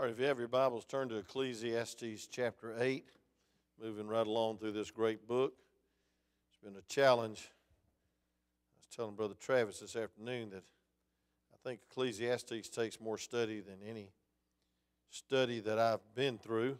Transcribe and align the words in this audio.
All 0.00 0.06
right, 0.06 0.14
if 0.14 0.18
you 0.18 0.24
have 0.24 0.38
your 0.38 0.48
Bibles, 0.48 0.86
turn 0.86 1.10
to 1.10 1.16
Ecclesiastes 1.16 2.26
chapter 2.28 2.74
8, 2.78 3.04
moving 3.78 4.08
right 4.08 4.26
along 4.26 4.56
through 4.56 4.72
this 4.72 4.90
great 4.90 5.28
book. 5.28 5.52
It's 6.48 6.56
been 6.64 6.74
a 6.74 6.86
challenge. 6.88 7.50
I 7.50 8.80
was 8.80 8.96
telling 8.96 9.14
Brother 9.14 9.34
Travis 9.38 9.80
this 9.80 9.96
afternoon 9.96 10.48
that 10.52 10.62
I 11.52 11.56
think 11.62 11.80
Ecclesiastes 11.90 12.70
takes 12.70 12.98
more 12.98 13.18
study 13.18 13.60
than 13.60 13.76
any 13.86 14.08
study 15.10 15.60
that 15.60 15.78
I've 15.78 16.14
been 16.14 16.38
through 16.38 16.78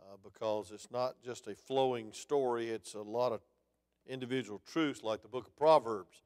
uh, 0.00 0.16
because 0.24 0.70
it's 0.70 0.90
not 0.90 1.16
just 1.22 1.48
a 1.48 1.54
flowing 1.54 2.14
story, 2.14 2.70
it's 2.70 2.94
a 2.94 3.02
lot 3.02 3.32
of 3.32 3.42
individual 4.06 4.62
truths 4.66 5.02
like 5.02 5.20
the 5.20 5.28
book 5.28 5.48
of 5.48 5.54
Proverbs. 5.54 6.22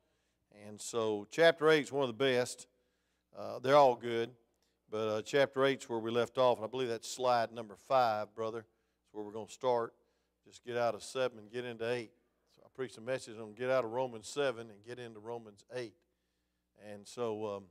And 0.69 0.81
so, 0.81 1.27
chapter 1.33 1.69
8 1.69 1.83
is 1.83 1.91
one 1.91 2.09
of 2.09 2.17
the 2.17 2.25
best. 2.25 2.69
Uh, 3.37 3.59
they're 3.59 3.75
all 3.75 3.97
good. 3.97 4.31
But 4.93 5.09
uh, 5.09 5.23
chapter 5.23 5.65
8 5.65 5.81
is 5.81 5.89
where 5.89 5.99
we 5.99 6.11
left 6.11 6.37
off, 6.37 6.59
and 6.59 6.67
I 6.67 6.69
believe 6.69 6.91
that's 6.91 7.09
slide 7.09 7.51
number 7.51 7.77
5, 7.89 8.35
brother. 8.35 8.59
That's 8.59 9.15
where 9.15 9.25
we're 9.25 9.33
going 9.33 9.47
to 9.47 9.53
start. 9.53 9.95
Just 10.47 10.67
get 10.67 10.77
out 10.77 10.95
of 10.95 11.03
7 11.03 11.39
and 11.39 11.51
get 11.51 11.65
into 11.65 11.91
8. 11.91 12.11
So 12.55 12.61
I 12.63 12.69
preached 12.77 12.99
a 12.99 13.01
message 13.01 13.39
on 13.41 13.55
get 13.55 13.71
out 13.71 13.87
of 13.87 13.93
Romans 13.93 14.29
7 14.29 14.61
and 14.61 14.85
get 14.87 14.99
into 14.99 15.19
Romans 15.19 15.65
8. 15.75 15.95
And 16.93 17.09
so, 17.09 17.57
um, 17.57 17.65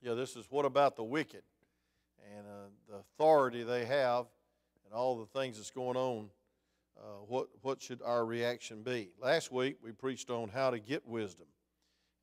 yeah, 0.00 0.14
this 0.14 0.36
is 0.36 0.46
what 0.50 0.64
about 0.64 0.94
the 0.94 1.02
wicked 1.02 1.42
and 2.36 2.46
uh, 2.46 2.68
the 2.88 2.98
authority 2.98 3.64
they 3.64 3.84
have 3.86 4.26
and 4.84 4.94
all 4.94 5.18
the 5.18 5.40
things 5.40 5.56
that's 5.56 5.72
going 5.72 5.96
on. 5.96 6.30
Uh, 6.96 7.24
what, 7.26 7.48
what 7.62 7.82
should 7.82 8.02
our 8.02 8.24
reaction 8.24 8.84
be? 8.84 9.10
Last 9.20 9.50
week 9.50 9.78
we 9.82 9.90
preached 9.90 10.30
on 10.30 10.48
how 10.48 10.70
to 10.70 10.78
get 10.78 11.04
wisdom. 11.08 11.48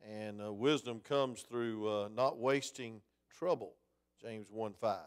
And 0.09 0.41
uh, 0.41 0.53
wisdom 0.53 1.01
comes 1.01 1.41
through 1.41 1.89
uh, 1.89 2.07
not 2.15 2.37
wasting 2.37 3.01
trouble. 3.37 3.73
James 4.21 4.49
1 4.51 4.73
5. 4.73 4.97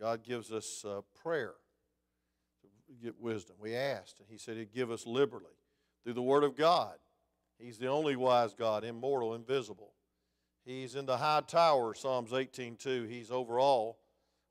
God 0.00 0.22
gives 0.22 0.50
us 0.50 0.84
uh, 0.86 1.00
prayer 1.22 1.54
to 2.62 3.04
get 3.04 3.20
wisdom. 3.20 3.56
We 3.60 3.74
asked, 3.74 4.18
and 4.18 4.28
He 4.28 4.38
said 4.38 4.56
He'd 4.56 4.72
give 4.72 4.90
us 4.90 5.06
liberally 5.06 5.46
through 6.02 6.14
the 6.14 6.22
Word 6.22 6.44
of 6.44 6.56
God. 6.56 6.94
He's 7.58 7.78
the 7.78 7.88
only 7.88 8.16
wise 8.16 8.54
God, 8.54 8.84
immortal, 8.84 9.34
invisible. 9.34 9.92
He's 10.64 10.94
in 10.94 11.06
the 11.06 11.18
high 11.18 11.42
tower, 11.46 11.94
Psalms 11.94 12.32
18:2. 12.32 13.06
He's 13.08 13.30
over 13.30 13.58
all. 13.58 13.98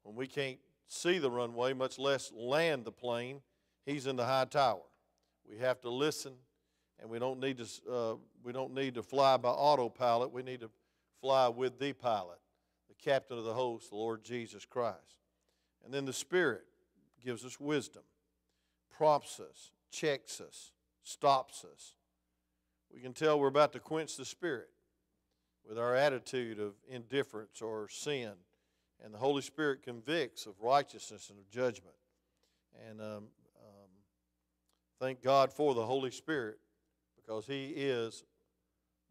When 0.04 0.16
we 0.16 0.28
can't 0.28 0.60
see 0.88 1.18
the 1.18 1.32
runway, 1.32 1.74
much 1.74 2.00
less 2.00 2.32
land 2.32 2.86
the 2.86 2.92
plane, 2.92 3.42
He's 3.86 4.06
in 4.06 4.16
the 4.16 4.26
high 4.26 4.46
tower. 4.46 4.84
We 5.50 5.58
have 5.58 5.82
to 5.82 5.90
listen, 5.90 6.34
and 7.00 7.10
we 7.10 7.20
don't 7.20 7.40
need 7.40 7.58
to. 7.58 7.92
Uh, 7.92 8.16
we 8.44 8.54
don't 8.54 8.74
need 8.74 8.94
to 8.96 9.04
fly 9.04 9.38
by 9.38 9.50
autopilot. 9.50 10.32
We 10.32 10.44
need 10.44 10.62
to 10.62 10.70
fly 11.20 11.50
with 11.50 11.80
the 11.80 11.94
pilot 11.94 12.40
captain 13.04 13.38
of 13.38 13.46
the 13.46 13.54
host, 13.54 13.90
the 13.90 13.96
Lord 13.96 14.24
Jesus 14.24 14.66
Christ. 14.66 15.18
And 15.84 15.94
then 15.94 16.06
the 16.06 16.14
Spirit 16.14 16.64
gives 17.24 17.46
us 17.46 17.60
wisdom, 17.60 18.04
prompts 18.96 19.40
us, 19.40 19.72
checks 19.92 20.42
us, 20.42 20.72
stops 21.04 21.66
us. 21.66 21.96
We 22.94 23.00
can 23.00 23.14
tell 23.14 23.40
we're 23.40 23.48
about 23.48 23.74
to 23.74 23.80
quench 23.80 24.18
the 24.18 24.26
Spirit 24.26 24.70
with 25.68 25.78
our 25.78 25.96
attitude 25.96 26.60
of 26.60 26.74
indifference 26.90 27.62
or 27.62 27.88
sin. 27.90 28.32
And 29.04 29.14
the 29.14 29.18
Holy 29.18 29.42
Spirit 29.42 29.84
convicts 29.84 30.46
of 30.46 30.54
righteousness 30.60 31.30
and 31.30 31.40
of 31.40 31.50
judgment. 31.50 31.96
And 32.90 33.00
um, 33.00 33.08
um, 33.08 33.90
thank 35.00 35.22
God 35.24 35.54
for 35.54 35.74
the 35.74 35.86
Holy 35.86 36.12
Spirit 36.12 36.58
because 37.16 37.46
He 37.46 37.68
is 37.68 38.24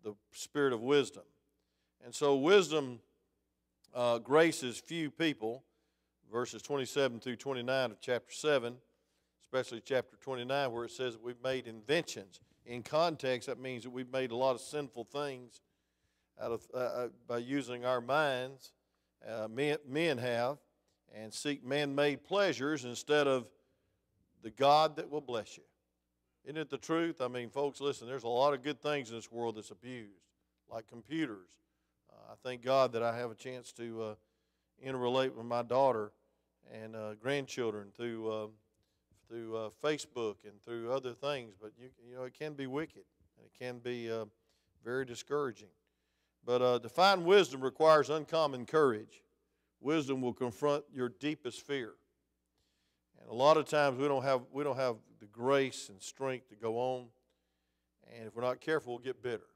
the 0.03 0.15
Spirit 0.33 0.73
of 0.73 0.81
wisdom. 0.83 1.25
And 2.05 2.15
so, 2.15 2.37
wisdom 2.37 3.01
uh, 3.95 4.19
graces 4.19 4.79
few 4.79 5.11
people, 5.11 5.65
verses 6.33 6.63
27 6.63 7.21
through 7.21 7.37
29 7.37 7.91
of 7.91 8.01
chapter 8.01 8.33
7, 8.33 8.77
especially 9.43 9.83
chapter 9.85 10.17
29, 10.21 10.73
where 10.73 10.85
it 10.85 10.91
says 10.91 11.15
that 11.15 11.23
we've 11.23 11.43
made 11.43 11.67
inventions. 11.67 12.41
In 12.67 12.83
context, 12.83 13.49
that 13.49 13.59
means 13.59 13.85
that 13.85 13.91
we've 13.91 14.13
made 14.13 14.31
a 14.31 14.37
lot 14.37 14.55
of 14.55 14.61
sinful 14.61 15.05
things 15.05 15.63
out 16.41 16.53
of, 16.53 16.67
uh, 16.75 16.79
uh 16.79 17.09
by 17.27 17.39
using 17.39 17.85
our 17.85 18.01
minds. 18.01 18.73
Uh, 19.27 19.49
men, 19.49 19.79
men 19.87 20.19
have, 20.19 20.59
and 21.15 21.33
seek 21.33 21.65
man 21.65 21.95
made 21.95 22.23
pleasures 22.23 22.85
instead 22.85 23.27
of 23.27 23.49
the 24.43 24.51
God 24.51 24.97
that 24.97 25.11
will 25.11 25.21
bless 25.21 25.57
you. 25.57 25.65
Isn't 26.45 26.57
it 26.57 26.71
the 26.71 26.79
truth? 26.79 27.21
I 27.21 27.29
mean, 27.29 27.51
folks, 27.51 27.81
listen, 27.81 28.07
there's 28.07 28.23
a 28.23 28.29
lot 28.29 28.55
of 28.55 28.63
good 28.63 28.81
things 28.81 29.11
in 29.11 29.17
this 29.17 29.31
world 29.31 29.57
that's 29.57 29.71
abused, 29.71 30.23
like 30.71 30.87
computers, 30.87 31.49
I 32.31 32.35
thank 32.43 32.63
God 32.63 32.93
that 32.93 33.03
I 33.03 33.17
have 33.17 33.31
a 33.31 33.35
chance 33.35 33.73
to 33.73 34.03
uh, 34.03 34.15
interrelate 34.87 35.35
with 35.35 35.47
my 35.47 35.63
daughter 35.63 36.13
and 36.71 36.95
uh, 36.95 37.15
grandchildren 37.15 37.89
through 37.97 38.31
uh, 38.31 38.47
through 39.27 39.57
uh, 39.57 39.71
Facebook 39.83 40.37
and 40.45 40.61
through 40.63 40.93
other 40.93 41.15
things. 41.15 41.55
But 41.59 41.73
you 41.79 41.89
you 42.07 42.17
know 42.17 42.25
it 42.25 42.39
can 42.39 42.53
be 42.53 42.67
wicked 42.67 43.05
and 43.39 43.47
it 43.47 43.59
can 43.59 43.79
be 43.79 44.13
uh, 44.13 44.27
very 44.85 45.07
discouraging. 45.07 45.69
But 46.45 46.61
uh, 46.61 46.79
to 46.81 46.89
find 46.91 47.25
wisdom 47.25 47.63
requires 47.63 48.11
uncommon 48.11 48.67
courage. 48.67 49.23
Wisdom 49.81 50.21
will 50.21 50.35
confront 50.35 50.85
your 50.93 51.09
deepest 51.09 51.63
fear. 51.63 51.93
And 53.21 53.31
a 53.31 53.35
lot 53.35 53.57
of 53.57 53.65
times 53.65 53.99
we 53.99 54.07
don't 54.07 54.25
have 54.25 54.43
we 54.53 54.65
don't 54.65 54.77
have 54.77 54.97
the 55.19 55.27
grace 55.27 55.89
and 55.89 56.03
strength 56.03 56.51
to 56.51 56.57
go 56.57 56.77
on. 56.77 57.07
And 58.15 58.27
if 58.27 58.37
we're 58.37 58.43
not 58.43 58.61
careful, 58.61 58.95
we'll 58.95 59.03
get 59.03 59.23
bitter. 59.23 59.49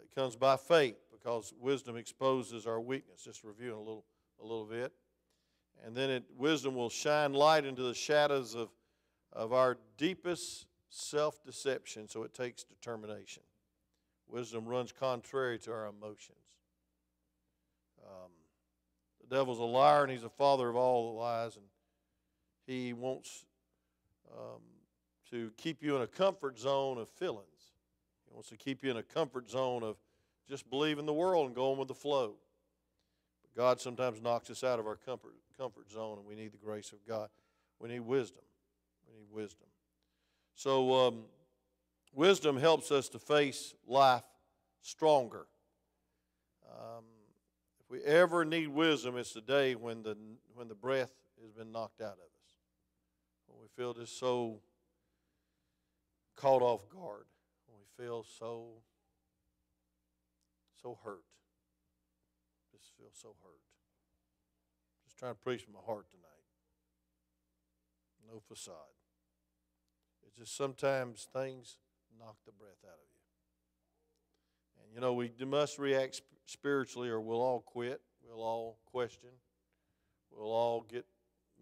it 0.00 0.14
comes 0.14 0.36
by 0.36 0.56
faith 0.56 1.09
because 1.20 1.52
wisdom 1.60 1.96
exposes 1.96 2.66
our 2.66 2.80
weakness. 2.80 3.22
Just 3.22 3.44
reviewing 3.44 3.76
a 3.76 3.78
little, 3.78 4.04
a 4.40 4.42
little 4.42 4.64
bit. 4.64 4.92
And 5.84 5.94
then 5.94 6.10
it, 6.10 6.24
wisdom 6.36 6.74
will 6.74 6.90
shine 6.90 7.32
light 7.32 7.64
into 7.64 7.82
the 7.82 7.94
shadows 7.94 8.54
of, 8.54 8.68
of 9.32 9.52
our 9.52 9.78
deepest 9.96 10.66
self 10.90 11.42
deception, 11.44 12.08
so 12.08 12.22
it 12.22 12.34
takes 12.34 12.64
determination. 12.64 13.42
Wisdom 14.28 14.66
runs 14.66 14.92
contrary 14.92 15.58
to 15.60 15.72
our 15.72 15.86
emotions. 15.86 16.36
Um, 18.04 18.30
the 19.20 19.34
devil's 19.34 19.58
a 19.58 19.64
liar 19.64 20.02
and 20.02 20.12
he's 20.12 20.24
a 20.24 20.28
father 20.28 20.68
of 20.68 20.76
all 20.76 21.12
the 21.12 21.18
lies, 21.18 21.56
and 21.56 21.64
he 22.66 22.92
wants 22.92 23.46
um, 24.32 24.60
to 25.30 25.50
keep 25.56 25.82
you 25.82 25.96
in 25.96 26.02
a 26.02 26.06
comfort 26.06 26.58
zone 26.58 26.98
of 26.98 27.08
feelings. 27.08 27.46
He 28.26 28.34
wants 28.34 28.48
to 28.50 28.56
keep 28.56 28.82
you 28.84 28.90
in 28.90 28.96
a 28.96 29.02
comfort 29.02 29.50
zone 29.50 29.82
of 29.82 29.96
just 30.50 30.68
believe 30.68 30.98
in 30.98 31.06
the 31.06 31.12
world 31.12 31.46
and 31.46 31.54
go 31.54 31.72
on 31.72 31.78
with 31.78 31.88
the 31.88 31.94
flow. 31.94 32.34
But 33.42 33.60
God 33.60 33.80
sometimes 33.80 34.20
knocks 34.20 34.50
us 34.50 34.62
out 34.62 34.78
of 34.78 34.86
our 34.86 34.96
comfort, 34.96 35.34
comfort 35.56 35.90
zone, 35.90 36.18
and 36.18 36.26
we 36.26 36.34
need 36.34 36.52
the 36.52 36.58
grace 36.58 36.92
of 36.92 36.98
God. 37.06 37.28
We 37.78 37.88
need 37.88 38.00
wisdom. 38.00 38.42
We 39.06 39.18
need 39.18 39.28
wisdom. 39.32 39.66
So, 40.54 40.92
um, 41.06 41.22
wisdom 42.12 42.58
helps 42.58 42.90
us 42.90 43.08
to 43.10 43.18
face 43.18 43.74
life 43.86 44.24
stronger. 44.82 45.46
Um, 46.70 47.04
if 47.80 47.90
we 47.90 48.02
ever 48.02 48.44
need 48.44 48.68
wisdom, 48.68 49.16
it's 49.16 49.32
the 49.32 49.40
day 49.40 49.74
when 49.74 50.02
the, 50.02 50.16
when 50.54 50.68
the 50.68 50.74
breath 50.74 51.12
has 51.40 51.52
been 51.52 51.72
knocked 51.72 52.00
out 52.00 52.12
of 52.12 52.18
us. 52.18 52.58
When 53.46 53.60
we 53.60 53.68
feel 53.74 53.94
just 53.94 54.18
so 54.18 54.60
caught 56.40 56.62
off 56.62 56.88
guard. 56.88 57.26
When 57.66 57.78
we 57.78 58.04
feel 58.04 58.24
so 58.38 58.82
so 60.82 60.98
hurt. 61.04 61.24
Just 62.72 62.92
feel 62.96 63.10
so 63.12 63.34
hurt. 63.42 63.60
Just 65.04 65.18
trying 65.18 65.34
to 65.34 65.40
preach 65.40 65.62
from 65.62 65.74
my 65.74 65.80
heart 65.84 66.10
tonight. 66.10 66.26
No 68.32 68.40
facade. 68.40 68.74
It's 70.26 70.38
just 70.38 70.56
sometimes 70.56 71.28
things 71.32 71.78
knock 72.18 72.36
the 72.46 72.52
breath 72.52 72.84
out 72.84 72.94
of 72.94 73.08
you. 73.08 73.16
And 74.82 74.94
you 74.94 75.00
know, 75.00 75.14
we 75.14 75.32
must 75.44 75.78
react 75.78 76.22
spiritually 76.46 77.08
or 77.08 77.20
we'll 77.20 77.40
all 77.40 77.60
quit. 77.60 78.00
We'll 78.22 78.42
all 78.42 78.78
question. 78.86 79.30
We'll 80.30 80.52
all 80.52 80.82
get 80.88 81.06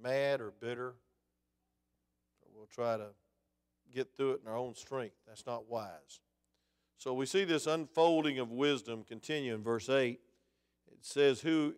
mad 0.00 0.40
or 0.40 0.52
bitter. 0.60 0.88
Or 0.88 2.48
we'll 2.54 2.66
try 2.66 2.96
to 2.96 3.08
get 3.92 4.14
through 4.16 4.32
it 4.32 4.40
in 4.44 4.50
our 4.50 4.56
own 4.56 4.74
strength. 4.74 5.16
That's 5.26 5.46
not 5.46 5.68
wise. 5.68 6.20
So 6.98 7.14
we 7.14 7.26
see 7.26 7.44
this 7.44 7.68
unfolding 7.68 8.40
of 8.40 8.50
wisdom 8.50 9.04
continue 9.04 9.54
in 9.54 9.62
verse 9.62 9.88
8. 9.88 10.18
It 10.90 10.98
says, 11.00 11.40
Who 11.40 11.76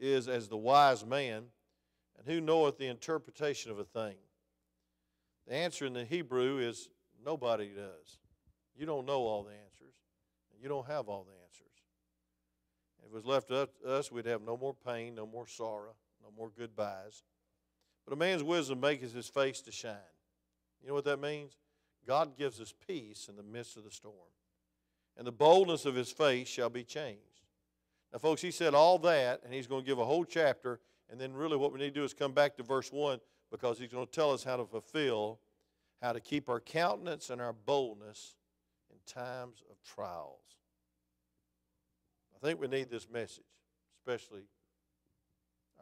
is 0.00 0.26
as 0.26 0.48
the 0.48 0.56
wise 0.56 1.06
man, 1.06 1.44
and 2.18 2.26
who 2.26 2.40
knoweth 2.40 2.76
the 2.76 2.88
interpretation 2.88 3.70
of 3.70 3.78
a 3.78 3.84
thing? 3.84 4.16
The 5.46 5.54
answer 5.54 5.86
in 5.86 5.92
the 5.92 6.04
Hebrew 6.04 6.58
is 6.58 6.88
nobody 7.24 7.68
does. 7.68 8.18
You 8.76 8.86
don't 8.86 9.06
know 9.06 9.20
all 9.20 9.44
the 9.44 9.52
answers, 9.52 9.94
you 10.60 10.68
don't 10.68 10.88
have 10.88 11.08
all 11.08 11.22
the 11.22 11.44
answers. 11.44 11.66
If 12.98 13.04
it 13.06 13.12
was 13.12 13.24
left 13.24 13.52
up 13.52 13.70
to 13.80 13.88
us, 13.88 14.10
we'd 14.10 14.26
have 14.26 14.42
no 14.42 14.56
more 14.56 14.74
pain, 14.74 15.14
no 15.14 15.26
more 15.26 15.46
sorrow, 15.46 15.94
no 16.20 16.32
more 16.36 16.50
goodbyes. 16.58 17.22
But 18.04 18.14
a 18.14 18.16
man's 18.16 18.42
wisdom 18.42 18.80
makes 18.80 19.12
his 19.12 19.28
face 19.28 19.60
to 19.60 19.70
shine. 19.70 19.94
You 20.82 20.88
know 20.88 20.94
what 20.94 21.04
that 21.04 21.20
means? 21.20 21.52
God 22.04 22.36
gives 22.36 22.60
us 22.60 22.74
peace 22.86 23.28
in 23.28 23.36
the 23.36 23.44
midst 23.44 23.76
of 23.76 23.84
the 23.84 23.90
storm 23.92 24.14
and 25.16 25.26
the 25.26 25.32
boldness 25.32 25.86
of 25.86 25.94
his 25.94 26.10
face 26.10 26.48
shall 26.48 26.70
be 26.70 26.84
changed. 26.84 27.20
Now, 28.12 28.18
folks, 28.18 28.42
he 28.42 28.50
said 28.50 28.74
all 28.74 28.98
that, 29.00 29.40
and 29.44 29.52
he's 29.52 29.66
going 29.66 29.82
to 29.82 29.86
give 29.86 29.98
a 29.98 30.04
whole 30.04 30.24
chapter, 30.24 30.80
and 31.10 31.20
then 31.20 31.32
really 31.32 31.56
what 31.56 31.72
we 31.72 31.78
need 31.78 31.94
to 31.94 32.00
do 32.00 32.04
is 32.04 32.14
come 32.14 32.32
back 32.32 32.56
to 32.56 32.62
verse 32.62 32.92
1 32.92 33.18
because 33.50 33.78
he's 33.78 33.92
going 33.92 34.06
to 34.06 34.12
tell 34.12 34.32
us 34.32 34.44
how 34.44 34.56
to 34.56 34.64
fulfill, 34.64 35.40
how 36.02 36.12
to 36.12 36.20
keep 36.20 36.48
our 36.48 36.60
countenance 36.60 37.30
and 37.30 37.40
our 37.40 37.52
boldness 37.52 38.36
in 38.90 38.96
times 39.06 39.62
of 39.70 39.76
trials. 39.82 40.40
I 42.34 42.46
think 42.46 42.60
we 42.60 42.68
need 42.68 42.90
this 42.90 43.08
message, 43.10 43.44
especially 43.98 44.42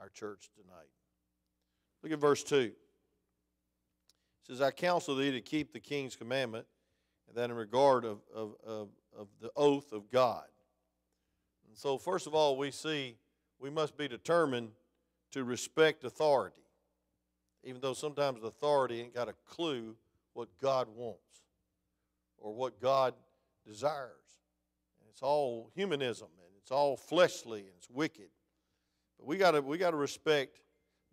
our 0.01 0.09
church 0.09 0.51
tonight. 0.55 0.89
Look 2.03 2.13
at 2.13 2.19
verse 2.19 2.45
2. 2.45 2.57
It 2.57 2.73
says, 4.47 4.61
I 4.61 4.71
counsel 4.71 5.17
thee 5.17 5.33
to 5.33 5.41
keep 5.41 5.73
the 5.73 5.81
king's 5.81 6.17
commandment, 6.17 6.67
and 7.29 7.37
that 7.37 7.51
in 7.51 7.57
regard 7.57 8.05
of, 8.05 8.21
of, 8.35 8.55
of, 8.65 8.89
of 9.17 9.29
the 9.41 9.51
oath 9.57 9.93
of 9.93 10.11
God. 10.11 10.45
And 11.69 11.77
so, 11.77 11.99
first 11.99 12.27
of 12.27 12.35
all, 12.35 12.57
we 12.57 12.71
see 12.71 13.17
we 13.59 13.71
must 13.71 13.97
be 13.97 14.09
determined 14.09 14.71
to 15.33 15.45
respect 15.45 16.05
authority, 16.05 16.63
even 17.63 17.81
though 17.81 17.95
sometimes 17.95 18.43
authority 18.43 19.01
ain't 19.01 19.15
got 19.15 19.29
a 19.29 19.35
clue 19.49 19.97
what 20.35 20.49
God 20.61 20.89
wants 20.95 21.43
or 22.39 22.55
what 22.55 22.81
God 22.81 23.15
desires. 23.67 24.41
And 25.01 25.09
it's 25.11 25.23
all 25.23 25.71
humanism 25.75 26.29
and 26.39 26.49
it's 26.61 26.71
all 26.71 26.97
fleshly 26.97 27.61
and 27.61 27.71
it's 27.77 27.89
wicked. 27.91 28.29
But 29.19 29.27
we 29.27 29.37
gotta 29.39 29.63
we 29.63 29.79
got 29.79 29.91
to 29.91 29.97
respect 29.97 30.61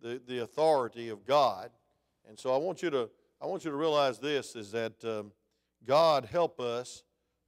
the, 0.00 0.20
the 0.26 0.42
authority 0.42 1.08
of 1.08 1.24
God. 1.24 1.70
And 2.28 2.38
so 2.38 2.54
I 2.54 2.58
want 2.58 2.82
you 2.82 2.90
to 2.90 3.10
I 3.40 3.46
want 3.46 3.64
you 3.64 3.70
to 3.70 3.76
realize 3.76 4.18
this 4.18 4.54
is 4.54 4.70
that 4.72 5.04
um, 5.04 5.32
God 5.84 6.26
help 6.26 6.60
us 6.60 7.02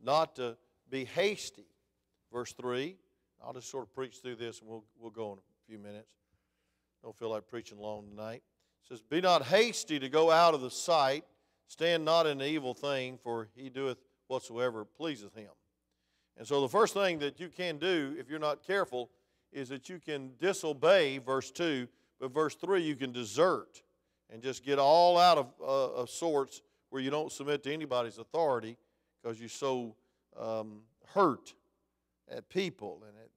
not 0.05 0.37
to 0.37 0.57
be 0.91 1.05
hasty. 1.05 1.67
Verse 2.33 2.53
3. 2.53 2.97
I'll 3.45 3.53
just 3.53 3.71
sort 3.71 3.85
of 3.85 3.95
preach 3.95 4.19
through 4.23 4.37
this 4.37 4.61
and 4.61 4.69
we'll, 4.69 4.85
we'll 4.99 5.11
go 5.11 5.33
in 5.33 5.39
a 5.39 5.43
few 5.69 5.79
minutes. 5.79 6.09
Don't 7.03 7.17
feel 7.17 7.31
like 7.31 7.47
preaching 7.47 7.79
long 7.79 8.07
tonight. 8.09 8.43
It 8.85 8.89
says, 8.89 9.03
Be 9.03 9.21
not 9.21 9.45
hasty 9.45 9.99
to 9.99 10.09
go 10.09 10.31
out 10.31 10.55
of 10.55 10.63
the 10.63 10.71
sight, 10.71 11.25
stand 11.69 12.05
not 12.05 12.27
in 12.27 12.39
the 12.39 12.47
evil 12.47 12.75
thing, 12.75 13.19
for 13.23 13.49
he 13.55 13.69
doeth 13.69 13.99
whatsoever 14.29 14.85
pleaseth 14.85 15.35
him. 15.35 15.51
And 16.37 16.47
so 16.47 16.61
the 16.61 16.69
first 16.69 16.95
thing 16.95 17.19
that 17.19 17.39
you 17.39 17.49
can 17.49 17.79
do 17.79 18.17
if 18.19 18.29
you're 18.29 18.39
not 18.39 18.67
careful 18.67 19.11
is 19.53 19.69
that 19.69 19.89
you 19.89 20.01
can 20.01 20.33
disobey 20.41 21.19
verse 21.19 21.51
2, 21.51 21.87
but 22.19 22.33
verse 22.33 22.55
3 22.55 22.83
you 22.83 22.97
can 22.97 23.13
desert 23.13 23.83
and 24.31 24.43
just 24.43 24.65
get 24.65 24.79
all 24.79 25.19
out 25.19 25.39
of, 25.39 25.53
uh, 25.61 25.93
of 25.93 26.11
sorts 26.11 26.63
where 26.91 27.03
you 27.03 27.11
don't 27.11 27.31
submit 27.31 27.63
to 27.65 27.73
anybody's 27.73 28.19
authority 28.19 28.77
because 29.25 29.41
you're 29.41 29.49
so 29.49 29.95
um, 30.39 30.81
hurt 31.15 31.55
at 32.31 32.49
people 32.49 33.03
and 33.07 33.17
at 33.17 33.31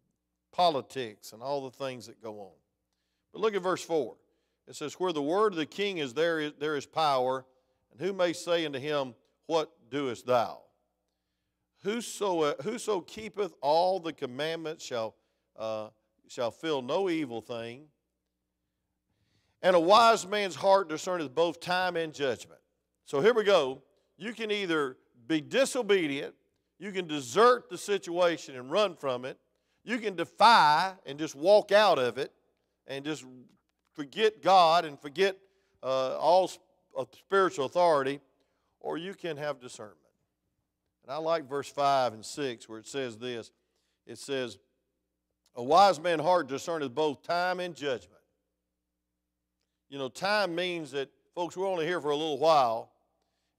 politics 0.52 1.32
and 1.32 1.42
all 1.42 1.64
the 1.64 1.72
things 1.72 2.08
that 2.08 2.22
go 2.22 2.40
on. 2.40 2.52
But 3.32 3.42
look 3.42 3.56
at 3.56 3.62
verse 3.62 3.84
4. 3.84 4.16
It 4.68 4.76
says, 4.76 4.96
Where 4.96 5.14
the 5.14 5.22
word 5.22 5.54
of 5.54 5.58
the 5.58 5.66
king 5.66 6.00
is, 6.00 6.14
there 6.14 6.40
is, 6.40 6.54
there 6.60 6.76
is 6.76 6.86
power, 6.86 7.46
and 7.92 8.02
who 8.02 8.12
may 8.12 8.34
say 8.34 8.66
unto 8.66 8.80
him, 8.80 9.16
What 9.46 9.72
doest 9.90 10.26
thou? 10.26 10.60
Whoso, 11.84 12.54
whoso 12.64 13.02
keepeth 13.02 13.54
all 13.62 14.00
the 14.00 14.12
commandments 14.12 14.84
shall, 14.84 15.16
uh, 15.58 15.90
shall 16.28 16.52
feel 16.52 16.82
no 16.82 17.10
evil 17.10 17.40
thing. 17.40 17.86
And 19.62 19.76
a 19.76 19.80
wise 19.80 20.28
man's 20.28 20.56
heart 20.56 20.90
discerneth 20.90 21.34
both 21.34 21.62
time 21.62 21.96
and 21.96 22.14
judgment. 22.14 22.60
So 23.06 23.22
here 23.22 23.34
we 23.34 23.44
go. 23.44 23.84
You 24.18 24.34
can 24.34 24.52
either 24.52 24.98
be 25.28 25.42
disobedient, 25.42 26.34
you 26.80 26.92
can 26.92 27.08
desert 27.08 27.70
the 27.70 27.78
situation 27.78 28.56
and 28.56 28.72
run 28.72 28.96
from 28.96 29.26
it, 29.26 29.38
you 29.84 29.98
can 30.00 30.16
defy 30.16 30.94
and 31.06 31.18
just 31.18 31.36
walk 31.36 31.72
out 31.72 31.98
of 31.98 32.18
it 32.18 32.32
and 32.88 33.04
just 33.04 33.26
forget 33.94 34.42
God 34.42 34.86
and 34.86 35.00
forget 35.00 35.38
uh, 35.84 36.18
all 36.18 36.52
spiritual 37.14 37.66
authority, 37.66 38.20
or 38.80 38.98
you 38.98 39.14
can 39.14 39.38
have 39.38 39.60
discernment. 39.60 39.98
And 41.04 41.12
I 41.12 41.18
like 41.18 41.48
verse 41.48 41.70
5 41.70 42.14
and 42.14 42.26
6 42.26 42.70
where 42.70 42.80
it 42.80 42.88
says 42.88 43.18
this 43.18 43.52
it 44.06 44.18
says, 44.18 44.58
A 45.56 45.64
wise 45.64 46.00
man's 46.00 46.22
heart 46.22 46.48
discerneth 46.48 46.94
both 46.94 47.24
time 47.24 47.60
and 47.60 47.76
judgment. 47.76 48.14
You 49.90 49.98
know, 49.98 50.10
time 50.10 50.54
means 50.56 50.92
that, 50.92 51.10
folks, 51.34 51.56
we're 51.56 51.68
only 51.68 51.86
here 51.86 52.02
for 52.02 52.12
a 52.12 52.16
little 52.16 52.38
while, 52.38 52.92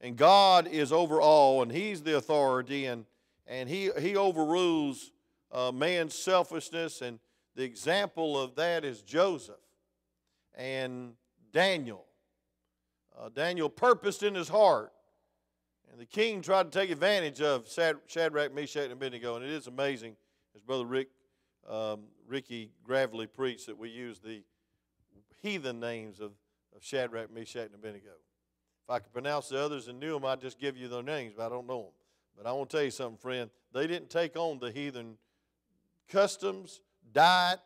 and 0.00 0.16
God 0.16 0.66
is 0.68 0.92
over 0.92 1.20
all, 1.20 1.62
and 1.62 1.72
He's 1.72 2.02
the 2.02 2.16
authority, 2.16 2.86
and, 2.86 3.04
and 3.46 3.68
He, 3.68 3.90
he 3.98 4.16
overrules 4.16 5.10
uh, 5.52 5.72
man's 5.72 6.14
selfishness. 6.14 7.02
And 7.02 7.18
the 7.54 7.64
example 7.64 8.40
of 8.40 8.54
that 8.56 8.84
is 8.84 9.02
Joseph 9.02 9.56
and 10.54 11.14
Daniel. 11.52 12.04
Uh, 13.18 13.28
Daniel 13.30 13.68
purposed 13.68 14.22
in 14.22 14.34
his 14.34 14.48
heart 14.48 14.92
and 15.90 16.00
the 16.00 16.06
king 16.06 16.42
tried 16.42 16.70
to 16.70 16.78
take 16.78 16.90
advantage 16.90 17.40
of 17.40 17.68
Shadrach, 18.06 18.54
Meshach, 18.54 18.84
and 18.84 18.92
Abednego. 18.92 19.36
And 19.36 19.44
it 19.44 19.50
is 19.50 19.66
amazing, 19.66 20.16
as 20.54 20.62
Brother 20.62 20.84
Rick, 20.84 21.08
um, 21.68 22.04
Ricky 22.26 22.70
Gravely 22.84 23.26
preached, 23.26 23.66
that 23.66 23.78
we 23.78 23.88
use 23.88 24.20
the 24.20 24.42
heathen 25.42 25.80
names 25.80 26.20
of, 26.20 26.32
of 26.76 26.84
Shadrach, 26.84 27.32
Meshach, 27.32 27.66
and 27.66 27.74
Abednego. 27.74 28.12
If 28.88 28.92
I 28.92 28.98
could 29.00 29.12
pronounce 29.12 29.50
the 29.50 29.62
others 29.62 29.88
and 29.88 30.00
knew 30.00 30.14
them, 30.14 30.24
I'd 30.24 30.40
just 30.40 30.58
give 30.58 30.74
you 30.74 30.88
their 30.88 31.02
names, 31.02 31.34
but 31.36 31.44
I 31.44 31.48
don't 31.50 31.66
know 31.66 31.82
them. 31.82 31.92
But 32.38 32.46
I 32.46 32.52
want 32.52 32.70
to 32.70 32.76
tell 32.78 32.84
you 32.84 32.90
something, 32.90 33.18
friend. 33.18 33.50
They 33.74 33.86
didn't 33.86 34.08
take 34.08 34.34
on 34.34 34.60
the 34.60 34.70
heathen 34.70 35.18
customs, 36.08 36.80
diet, 37.12 37.60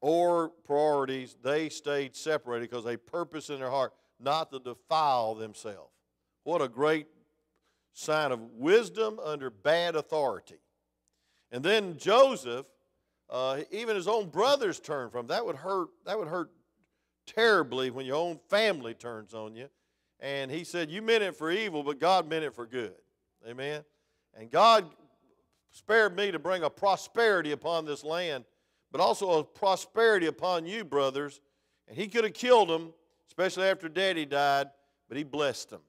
or 0.00 0.48
priorities. 0.64 1.36
They 1.42 1.68
stayed 1.68 2.16
separated 2.16 2.70
because 2.70 2.86
they 2.86 2.96
purpose 2.96 3.50
in 3.50 3.58
their 3.58 3.68
heart 3.68 3.92
not 4.18 4.50
to 4.52 4.60
defile 4.60 5.34
themselves. 5.34 5.92
What 6.44 6.62
a 6.62 6.68
great 6.68 7.06
sign 7.92 8.32
of 8.32 8.40
wisdom 8.54 9.20
under 9.22 9.50
bad 9.50 9.94
authority. 9.94 10.60
And 11.50 11.62
then 11.62 11.98
Joseph, 11.98 12.64
uh, 13.28 13.60
even 13.70 13.94
his 13.94 14.08
own 14.08 14.30
brothers 14.30 14.80
turned 14.80 15.12
from 15.12 15.24
him. 15.24 15.26
That 15.26 15.44
would 15.44 15.56
hurt. 15.56 15.90
That 16.06 16.18
would 16.18 16.28
hurt 16.28 16.50
terribly 17.26 17.90
when 17.90 18.06
your 18.06 18.16
own 18.16 18.40
family 18.48 18.94
turns 18.94 19.34
on 19.34 19.54
you. 19.54 19.68
And 20.22 20.50
he 20.50 20.64
said, 20.64 20.90
"You 20.90 21.02
meant 21.02 21.22
it 21.22 21.36
for 21.36 21.50
evil, 21.50 21.82
but 21.82 21.98
God 21.98 22.28
meant 22.28 22.44
it 22.44 22.54
for 22.54 22.64
good." 22.64 22.94
Amen. 23.46 23.84
And 24.34 24.50
God 24.50 24.88
spared 25.72 26.16
me 26.16 26.30
to 26.30 26.38
bring 26.38 26.62
a 26.62 26.70
prosperity 26.70 27.50
upon 27.52 27.84
this 27.84 28.04
land, 28.04 28.44
but 28.90 29.00
also 29.00 29.40
a 29.40 29.44
prosperity 29.44 30.26
upon 30.26 30.64
you, 30.64 30.84
brothers. 30.84 31.40
And 31.88 31.96
he 31.96 32.06
could 32.06 32.24
have 32.24 32.34
killed 32.34 32.68
them, 32.68 32.94
especially 33.26 33.64
after 33.64 33.88
Daddy 33.88 34.24
died, 34.24 34.70
but 35.08 35.16
he 35.16 35.24
blessed 35.24 35.70
them. 35.70 35.82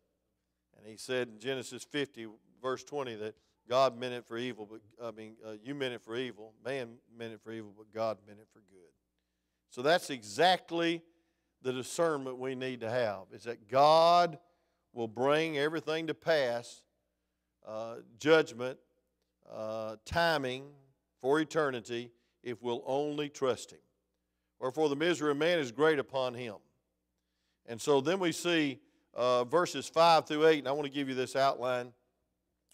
And 0.78 0.88
he 0.88 0.98
said 0.98 1.28
in 1.30 1.40
Genesis 1.40 1.84
50, 1.84 2.28
verse 2.62 2.84
20, 2.84 3.16
that 3.16 3.36
God 3.70 3.98
meant 3.98 4.14
it 4.14 4.26
for 4.26 4.38
evil, 4.38 4.68
but 4.70 4.82
I 5.02 5.12
mean, 5.12 5.36
uh, 5.46 5.54
you 5.64 5.76
meant 5.76 5.94
it 5.94 6.02
for 6.02 6.16
evil. 6.16 6.54
Man 6.66 6.96
meant 7.16 7.34
it 7.34 7.42
for 7.42 7.52
evil, 7.52 7.72
but 7.78 7.94
God 7.94 8.18
meant 8.28 8.40
it 8.40 8.48
for 8.52 8.60
good. 8.60 8.92
So 9.70 9.82
that's 9.82 10.10
exactly 10.10 11.02
the 11.64 11.74
discernment 11.74 12.38
we 12.38 12.56
need 12.56 12.82
to 12.82 12.90
have 12.90 13.24
is 13.32 13.44
that 13.44 13.68
God 13.70 14.38
will 14.94 15.08
bring 15.08 15.58
everything 15.58 16.08
to 16.08 16.14
pass, 16.14 16.84
uh, 17.66 17.96
judgment, 18.20 18.78
uh, 19.52 19.96
timing 20.06 20.66
for 21.22 21.40
eternity, 21.40 22.12
if 22.44 22.62
we'll 22.62 22.84
only 22.86 23.30
trust 23.30 23.72
Him. 23.72 23.80
Wherefore 24.64 24.88
the 24.88 24.96
misery 24.96 25.30
of 25.30 25.36
man 25.36 25.60
is 25.60 25.74
great 25.74 26.00
upon 26.00 26.34
him. 26.34 26.56
And 27.66 27.82
so 27.82 28.00
then 28.00 28.18
we 28.18 28.32
see 28.32 28.80
uh, 29.14 29.44
verses 29.44 29.90
5 29.90 30.26
through 30.26 30.48
8, 30.48 30.60
and 30.60 30.70
I 30.70 30.72
want 30.72 30.86
to 30.86 30.90
give 30.90 31.10
you 31.10 31.16
this 31.16 31.36
outline 31.36 31.92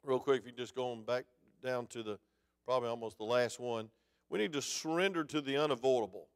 real 0.03 0.19
quick. 0.19 0.41
If 0.41 0.46
you 0.46 0.51
just 0.51 0.75
go 0.75 0.91
on 0.91 1.01
back 1.01 1.25
down 1.63 1.88
to 1.88 2.03
the 2.03 2.19
probably 2.63 2.89
almost 2.89 3.17
the 3.17 3.24
last 3.24 3.60
one, 3.60 3.89
we 4.29 4.38
need 4.38 4.53
to 4.53 4.62
surrender 4.62 5.24
to 5.24 5.41
the 5.41 5.58
unavoidable. 5.58 6.27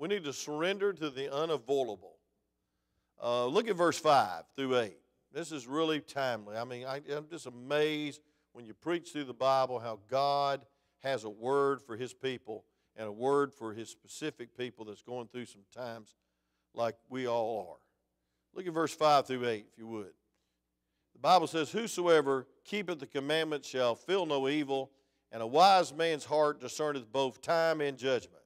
We 0.00 0.08
need 0.08 0.24
to 0.24 0.32
surrender 0.32 0.94
to 0.94 1.10
the 1.10 1.30
unavoidable. 1.30 2.16
Uh, 3.22 3.44
look 3.44 3.68
at 3.68 3.76
verse 3.76 3.98
5 3.98 4.44
through 4.56 4.78
8. 4.78 4.96
This 5.30 5.52
is 5.52 5.66
really 5.66 6.00
timely. 6.00 6.56
I 6.56 6.64
mean, 6.64 6.86
I, 6.86 7.02
I'm 7.14 7.28
just 7.30 7.44
amazed 7.44 8.22
when 8.54 8.64
you 8.64 8.72
preach 8.72 9.12
through 9.12 9.24
the 9.24 9.34
Bible 9.34 9.78
how 9.78 9.98
God 10.08 10.64
has 11.00 11.24
a 11.24 11.28
word 11.28 11.82
for 11.82 11.98
his 11.98 12.14
people 12.14 12.64
and 12.96 13.08
a 13.08 13.12
word 13.12 13.52
for 13.52 13.74
his 13.74 13.90
specific 13.90 14.56
people 14.56 14.86
that's 14.86 15.02
going 15.02 15.28
through 15.28 15.44
some 15.44 15.64
times 15.76 16.14
like 16.72 16.96
we 17.10 17.28
all 17.28 17.68
are. 17.70 18.56
Look 18.56 18.66
at 18.66 18.72
verse 18.72 18.94
5 18.94 19.26
through 19.26 19.46
8, 19.46 19.66
if 19.70 19.78
you 19.78 19.86
would. 19.86 20.14
The 21.12 21.20
Bible 21.20 21.46
says, 21.46 21.70
Whosoever 21.70 22.46
keepeth 22.64 23.00
the 23.00 23.06
commandments 23.06 23.68
shall 23.68 23.96
feel 23.96 24.24
no 24.24 24.48
evil, 24.48 24.92
and 25.30 25.42
a 25.42 25.46
wise 25.46 25.92
man's 25.92 26.24
heart 26.24 26.58
discerneth 26.58 27.12
both 27.12 27.42
time 27.42 27.82
and 27.82 27.98
judgment. 27.98 28.39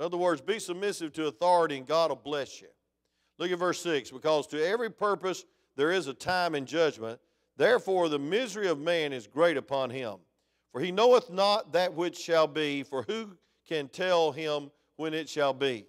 In 0.00 0.06
other 0.06 0.16
words, 0.16 0.40
be 0.40 0.58
submissive 0.58 1.12
to 1.12 1.26
authority, 1.26 1.76
and 1.76 1.86
God 1.86 2.08
will 2.08 2.16
bless 2.16 2.62
you. 2.62 2.68
Look 3.38 3.50
at 3.50 3.58
verse 3.58 3.82
6 3.82 4.10
because 4.10 4.46
to 4.46 4.66
every 4.66 4.90
purpose 4.90 5.44
there 5.76 5.92
is 5.92 6.06
a 6.06 6.14
time 6.14 6.54
and 6.54 6.66
judgment. 6.66 7.20
Therefore, 7.58 8.08
the 8.08 8.18
misery 8.18 8.66
of 8.68 8.80
man 8.80 9.12
is 9.12 9.26
great 9.26 9.58
upon 9.58 9.90
him. 9.90 10.16
For 10.72 10.80
he 10.80 10.90
knoweth 10.90 11.28
not 11.28 11.72
that 11.72 11.92
which 11.92 12.16
shall 12.16 12.46
be, 12.46 12.82
for 12.82 13.02
who 13.02 13.36
can 13.68 13.88
tell 13.88 14.32
him 14.32 14.70
when 14.96 15.12
it 15.12 15.28
shall 15.28 15.52
be. 15.52 15.86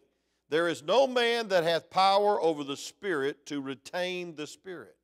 There 0.49 0.67
is 0.67 0.83
no 0.83 1.07
man 1.07 1.47
that 1.47 1.63
hath 1.63 1.89
power 1.89 2.41
over 2.41 2.65
the 2.65 2.75
Spirit 2.75 3.45
to 3.45 3.61
retain 3.61 4.35
the 4.35 4.45
Spirit. 4.45 4.97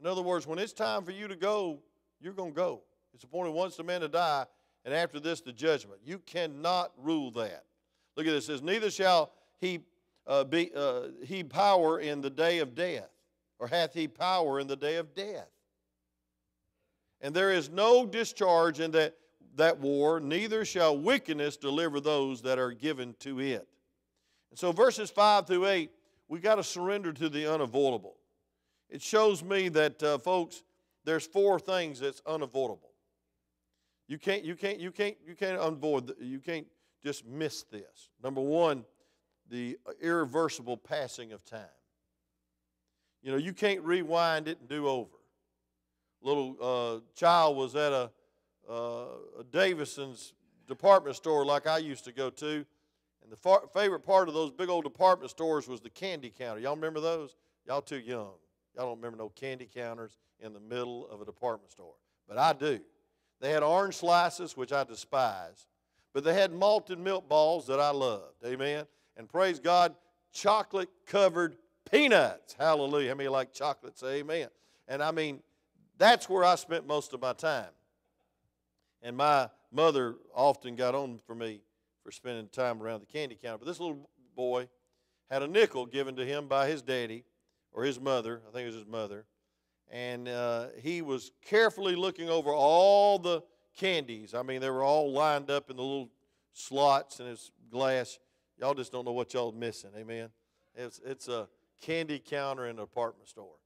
In 0.00 0.06
other 0.06 0.22
words, 0.22 0.46
when 0.46 0.58
it's 0.58 0.72
time 0.72 1.04
for 1.04 1.10
you 1.10 1.28
to 1.28 1.36
go, 1.36 1.80
you're 2.18 2.32
going 2.32 2.52
to 2.52 2.56
go. 2.56 2.80
It's 3.12 3.24
appointed 3.24 3.50
once 3.52 3.76
the 3.76 3.84
man 3.84 4.00
to 4.00 4.08
die, 4.08 4.46
and 4.86 4.94
after 4.94 5.20
this 5.20 5.42
the 5.42 5.52
judgment. 5.52 6.00
You 6.02 6.18
cannot 6.20 6.90
rule 6.96 7.30
that. 7.32 7.64
Look 8.16 8.26
at 8.26 8.32
this. 8.32 8.44
It 8.44 8.46
says, 8.46 8.62
Neither 8.62 8.90
shall 8.90 9.32
he 9.60 9.80
uh, 10.26 10.44
be 10.44 10.70
uh, 10.74 11.08
he 11.24 11.44
power 11.44 12.00
in 12.00 12.20
the 12.20 12.30
day 12.30 12.58
of 12.58 12.74
death, 12.74 13.10
or 13.58 13.66
hath 13.66 13.92
he 13.94 14.08
power 14.08 14.60
in 14.60 14.66
the 14.66 14.76
day 14.76 14.96
of 14.96 15.14
death. 15.14 15.48
And 17.20 17.34
there 17.34 17.52
is 17.52 17.70
no 17.70 18.06
discharge 18.06 18.80
in 18.80 18.90
that, 18.92 19.14
that 19.56 19.78
war, 19.80 20.20
neither 20.20 20.64
shall 20.64 20.96
wickedness 20.96 21.56
deliver 21.56 22.00
those 22.00 22.42
that 22.42 22.58
are 22.58 22.72
given 22.72 23.14
to 23.20 23.40
it. 23.40 23.66
And 24.50 24.58
so, 24.58 24.72
verses 24.72 25.10
5 25.10 25.46
through 25.46 25.66
8, 25.66 25.90
we 26.28 26.38
got 26.38 26.56
to 26.56 26.64
surrender 26.64 27.12
to 27.12 27.28
the 27.28 27.52
unavoidable. 27.52 28.16
It 28.90 29.02
shows 29.02 29.42
me 29.42 29.68
that, 29.70 30.02
uh, 30.02 30.18
folks, 30.18 30.62
there's 31.04 31.26
four 31.26 31.58
things 31.58 32.00
that's 32.00 32.22
unavoidable. 32.26 32.90
You 34.06 34.18
can't, 34.18 34.44
you 34.44 34.54
can't, 34.54 34.78
you 34.78 34.90
can't, 34.90 35.16
you 35.26 35.34
can't 35.34 35.58
avoid, 35.60 36.12
you 36.20 36.40
can't 36.40 36.66
just 37.04 37.26
miss 37.26 37.64
this. 37.64 38.10
Number 38.22 38.40
one, 38.40 38.84
the 39.50 39.78
irreversible 40.00 40.78
passing 40.78 41.32
of 41.32 41.44
time. 41.44 41.60
You 43.22 43.30
know, 43.32 43.38
you 43.38 43.52
can't 43.52 43.82
rewind 43.82 44.48
it 44.48 44.58
and 44.60 44.68
do 44.68 44.88
over. 44.88 45.10
Little 46.22 46.56
uh, 46.60 47.00
child 47.14 47.56
was 47.56 47.76
at 47.76 47.92
a, 47.92 48.10
uh, 48.68 49.04
a 49.40 49.44
Davison's 49.50 50.32
department 50.66 51.16
store 51.16 51.44
like 51.44 51.66
I 51.66 51.78
used 51.78 52.04
to 52.04 52.12
go 52.12 52.30
to, 52.30 52.64
and 53.22 53.32
the 53.32 53.36
far, 53.36 53.62
favorite 53.72 54.00
part 54.00 54.28
of 54.28 54.34
those 54.34 54.50
big 54.50 54.68
old 54.68 54.84
department 54.84 55.30
stores 55.30 55.68
was 55.68 55.80
the 55.80 55.90
candy 55.90 56.32
counter. 56.36 56.60
Y'all 56.60 56.74
remember 56.74 57.00
those? 57.00 57.36
Y'all 57.66 57.82
too 57.82 57.98
young. 57.98 58.32
Y'all 58.74 58.86
don't 58.86 58.96
remember 58.96 59.16
no 59.16 59.28
candy 59.30 59.68
counters 59.72 60.18
in 60.40 60.52
the 60.52 60.60
middle 60.60 61.08
of 61.08 61.20
a 61.20 61.24
department 61.24 61.70
store. 61.70 61.94
But 62.28 62.38
I 62.38 62.52
do. 62.52 62.80
They 63.40 63.50
had 63.50 63.62
orange 63.62 63.96
slices, 63.96 64.56
which 64.56 64.72
I 64.72 64.84
despise, 64.84 65.66
but 66.14 66.22
they 66.22 66.32
had 66.32 66.52
malted 66.52 66.98
milk 66.98 67.28
balls 67.28 67.66
that 67.66 67.80
I 67.80 67.90
loved. 67.90 68.44
Amen. 68.46 68.86
And 69.16 69.28
praise 69.28 69.58
God, 69.58 69.94
chocolate 70.32 70.88
covered 71.06 71.56
peanuts. 71.90 72.54
Hallelujah. 72.58 73.10
How 73.10 73.16
many 73.16 73.28
like 73.28 73.52
chocolates? 73.52 74.02
Amen. 74.02 74.48
And 74.88 75.02
I 75.02 75.10
mean, 75.10 75.42
that's 75.98 76.28
where 76.28 76.44
I 76.44 76.54
spent 76.54 76.86
most 76.86 77.12
of 77.12 77.20
my 77.20 77.32
time. 77.32 77.70
And 79.02 79.16
my 79.16 79.50
mother 79.72 80.14
often 80.34 80.76
got 80.76 80.94
on 80.94 81.18
for 81.26 81.34
me 81.34 81.60
for 82.02 82.12
spending 82.12 82.48
time 82.48 82.82
around 82.82 83.00
the 83.00 83.06
candy 83.06 83.36
counter. 83.40 83.58
But 83.58 83.66
this 83.66 83.80
little 83.80 84.08
boy 84.36 84.68
had 85.30 85.42
a 85.42 85.48
nickel 85.48 85.84
given 85.84 86.14
to 86.16 86.24
him 86.24 86.46
by 86.46 86.68
his 86.68 86.80
daddy 86.80 87.24
or 87.72 87.82
his 87.84 88.00
mother. 88.00 88.40
I 88.48 88.52
think 88.52 88.62
it 88.62 88.66
was 88.66 88.76
his 88.76 88.86
mother. 88.86 89.26
And 89.90 90.28
uh, 90.28 90.68
he 90.80 91.02
was 91.02 91.32
carefully 91.44 91.96
looking 91.96 92.30
over 92.30 92.50
all 92.50 93.18
the 93.18 93.42
candies. 93.76 94.34
I 94.34 94.42
mean, 94.42 94.60
they 94.60 94.70
were 94.70 94.82
all 94.82 95.12
lined 95.12 95.50
up 95.50 95.70
in 95.70 95.76
the 95.76 95.82
little 95.82 96.10
slots 96.52 97.20
in 97.20 97.26
his 97.26 97.50
glass. 97.70 98.18
Y'all 98.58 98.74
just 98.74 98.92
don't 98.92 99.04
know 99.04 99.12
what 99.12 99.34
y'all 99.34 99.52
missing. 99.52 99.90
Amen. 99.96 100.30
It's, 100.74 101.00
it's 101.04 101.28
a 101.28 101.48
candy 101.80 102.18
counter 102.18 102.66
in 102.66 102.76
an 102.76 102.82
apartment 102.82 103.28
store. 103.28 103.56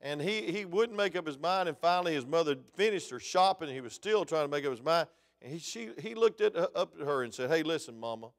And 0.00 0.20
he, 0.20 0.42
he 0.50 0.64
wouldn't 0.64 0.96
make 0.96 1.14
up 1.16 1.26
his 1.26 1.38
mind. 1.38 1.68
And 1.68 1.78
finally, 1.78 2.14
his 2.14 2.26
mother 2.26 2.56
finished 2.74 3.10
her 3.10 3.20
shopping. 3.20 3.68
And 3.68 3.74
he 3.74 3.80
was 3.80 3.92
still 3.92 4.24
trying 4.24 4.44
to 4.44 4.50
make 4.50 4.64
up 4.64 4.72
his 4.72 4.82
mind. 4.82 5.06
And 5.40 5.52
he, 5.52 5.58
she, 5.58 5.90
he 5.98 6.14
looked 6.14 6.40
at, 6.40 6.56
up 6.56 6.94
at 6.98 7.06
her 7.06 7.22
and 7.22 7.32
said, 7.32 7.50
Hey, 7.50 7.62
listen, 7.62 7.98
Mama, 7.98 8.30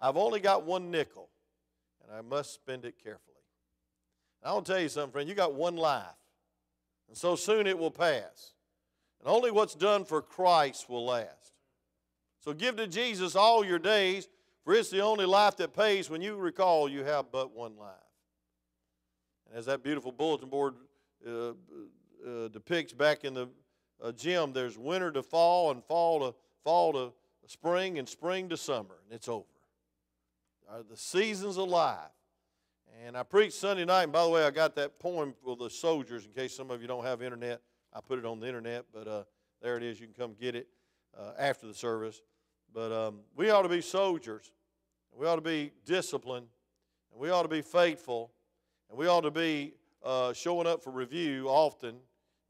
I've 0.00 0.16
only 0.16 0.40
got 0.40 0.64
one 0.64 0.90
nickel, 0.90 1.28
and 2.02 2.16
I 2.16 2.22
must 2.22 2.54
spend 2.54 2.84
it 2.84 2.96
carefully. 3.02 3.36
And 4.42 4.50
I 4.50 4.54
want 4.54 4.66
to 4.66 4.72
tell 4.72 4.82
you 4.82 4.88
something, 4.88 5.12
friend. 5.12 5.28
You 5.28 5.34
got 5.34 5.54
one 5.54 5.76
life, 5.76 6.06
and 7.08 7.16
so 7.16 7.36
soon 7.36 7.66
it 7.66 7.78
will 7.78 7.90
pass. 7.90 8.52
And 9.22 9.30
only 9.30 9.50
what's 9.50 9.74
done 9.74 10.04
for 10.04 10.20
Christ 10.20 10.88
will 10.88 11.06
last. 11.06 11.52
So 12.40 12.52
give 12.52 12.76
to 12.76 12.88
Jesus 12.88 13.36
all 13.36 13.64
your 13.64 13.78
days, 13.78 14.28
for 14.64 14.74
it's 14.74 14.90
the 14.90 15.00
only 15.00 15.26
life 15.26 15.56
that 15.58 15.74
pays 15.74 16.10
when 16.10 16.20
you 16.22 16.34
recall 16.36 16.88
you 16.88 17.04
have 17.04 17.30
but 17.30 17.54
one 17.54 17.76
life. 17.76 17.94
And 19.48 19.56
as 19.56 19.66
that 19.66 19.84
beautiful 19.84 20.10
bulletin 20.10 20.48
board 20.48 20.74
uh, 21.26 21.50
uh, 21.50 22.48
depicts 22.48 22.92
back 22.92 23.24
in 23.24 23.34
the 23.34 23.48
uh, 24.02 24.10
gym, 24.10 24.52
there's 24.52 24.76
winter 24.76 25.12
to 25.12 25.22
fall 25.22 25.70
and 25.70 25.84
fall 25.84 26.18
to 26.20 26.34
fall 26.64 26.92
to 26.92 27.12
spring 27.46 27.98
and 27.98 28.08
spring 28.08 28.48
to 28.48 28.56
summer, 28.56 28.96
and 29.04 29.14
it's 29.14 29.28
over. 29.28 29.44
Uh, 30.68 30.82
the 30.88 30.96
seasons 30.96 31.58
of 31.58 31.68
life. 31.68 31.98
And 33.04 33.16
I 33.16 33.22
preached 33.22 33.54
Sunday 33.54 33.84
night, 33.84 34.04
and 34.04 34.12
by 34.12 34.24
the 34.24 34.30
way, 34.30 34.44
I 34.44 34.50
got 34.50 34.74
that 34.76 34.98
poem 34.98 35.34
for 35.44 35.56
the 35.56 35.70
soldiers 35.70 36.24
in 36.24 36.32
case 36.32 36.56
some 36.56 36.70
of 36.70 36.82
you 36.82 36.88
don't 36.88 37.04
have 37.04 37.22
internet. 37.22 37.60
I 37.94 38.00
put 38.00 38.18
it 38.18 38.24
on 38.24 38.40
the 38.40 38.46
internet, 38.46 38.86
but 38.92 39.06
uh, 39.06 39.24
there 39.60 39.76
it 39.76 39.82
is. 39.82 40.00
You 40.00 40.06
can 40.06 40.14
come 40.14 40.34
get 40.40 40.54
it 40.54 40.68
uh, 41.18 41.32
after 41.38 41.66
the 41.66 41.74
service. 41.74 42.22
But 42.74 42.92
um, 42.92 43.20
we 43.36 43.50
ought 43.50 43.62
to 43.62 43.68
be 43.68 43.80
soldiers, 43.80 44.50
we 45.14 45.26
ought 45.26 45.36
to 45.36 45.42
be 45.42 45.72
disciplined, 45.84 46.46
and 47.10 47.20
we 47.20 47.30
ought 47.30 47.42
to 47.42 47.48
be 47.48 47.60
faithful, 47.60 48.32
and 48.88 48.98
we 48.98 49.06
ought 49.06 49.20
to 49.22 49.30
be 49.30 49.74
uh, 50.02 50.32
showing 50.32 50.66
up 50.66 50.82
for 50.82 50.90
review 50.90 51.48
often. 51.48 51.96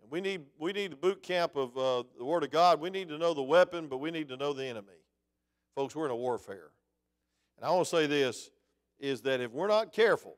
And 0.00 0.10
we 0.10 0.20
need, 0.20 0.42
we 0.58 0.72
need 0.72 0.92
the 0.92 0.96
boot 0.96 1.22
camp 1.22 1.56
of 1.56 1.76
uh, 1.76 2.04
the 2.16 2.24
Word 2.24 2.44
of 2.44 2.50
God. 2.50 2.80
We 2.80 2.90
need 2.90 3.08
to 3.08 3.18
know 3.18 3.34
the 3.34 3.42
weapon, 3.42 3.88
but 3.88 3.98
we 3.98 4.10
need 4.10 4.28
to 4.28 4.36
know 4.36 4.52
the 4.52 4.64
enemy. 4.64 4.88
Folks, 5.74 5.96
we're 5.96 6.04
in 6.04 6.10
a 6.10 6.16
warfare. 6.16 6.70
And 7.56 7.66
I 7.66 7.70
want 7.70 7.86
to 7.86 7.90
say 7.90 8.06
this 8.06 8.50
is 9.00 9.22
that 9.22 9.40
if 9.40 9.50
we're 9.52 9.68
not 9.68 9.92
careful, 9.92 10.36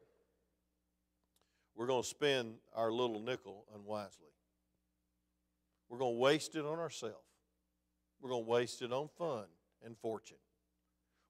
we're 1.75 1.87
going 1.87 2.03
to 2.03 2.09
spend 2.09 2.55
our 2.75 2.91
little 2.91 3.21
nickel 3.21 3.67
unwisely. 3.75 4.29
We're 5.89 5.99
going 5.99 6.15
to 6.15 6.19
waste 6.19 6.57
it 6.57 6.65
on 6.65 6.79
ourselves. 6.79 7.17
We're 8.21 8.31
going 8.31 8.45
to 8.45 8.51
waste 8.51 8.83
it 8.83 8.93
on 8.93 9.09
fun 9.19 9.45
and 9.85 9.97
fortune. 9.99 10.39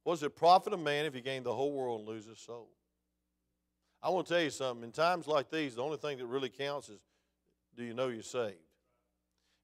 What 0.05 0.15
does 0.15 0.23
it 0.23 0.37
profit 0.37 0.73
a 0.73 0.77
man 0.77 1.07
if 1.07 1.15
he 1.15 1.21
gain 1.21 1.43
the 1.43 1.55
whole 1.55 1.73
world 1.73 2.01
and 2.01 2.09
lose 2.09 2.27
his 2.27 2.39
soul? 2.39 2.69
I 4.03 4.11
want 4.11 4.27
to 4.27 4.35
tell 4.35 4.43
you 4.43 4.51
something. 4.51 4.85
In 4.85 4.93
times 4.93 5.27
like 5.27 5.51
these, 5.51 5.77
the 5.77 5.83
only 5.83 5.97
thing 5.97 6.19
that 6.19 6.27
really 6.27 6.51
counts 6.51 6.89
is 6.89 7.01
do 7.77 7.83
you 7.83 7.95
know 7.95 8.09
you're 8.09 8.23
saved? 8.23 8.59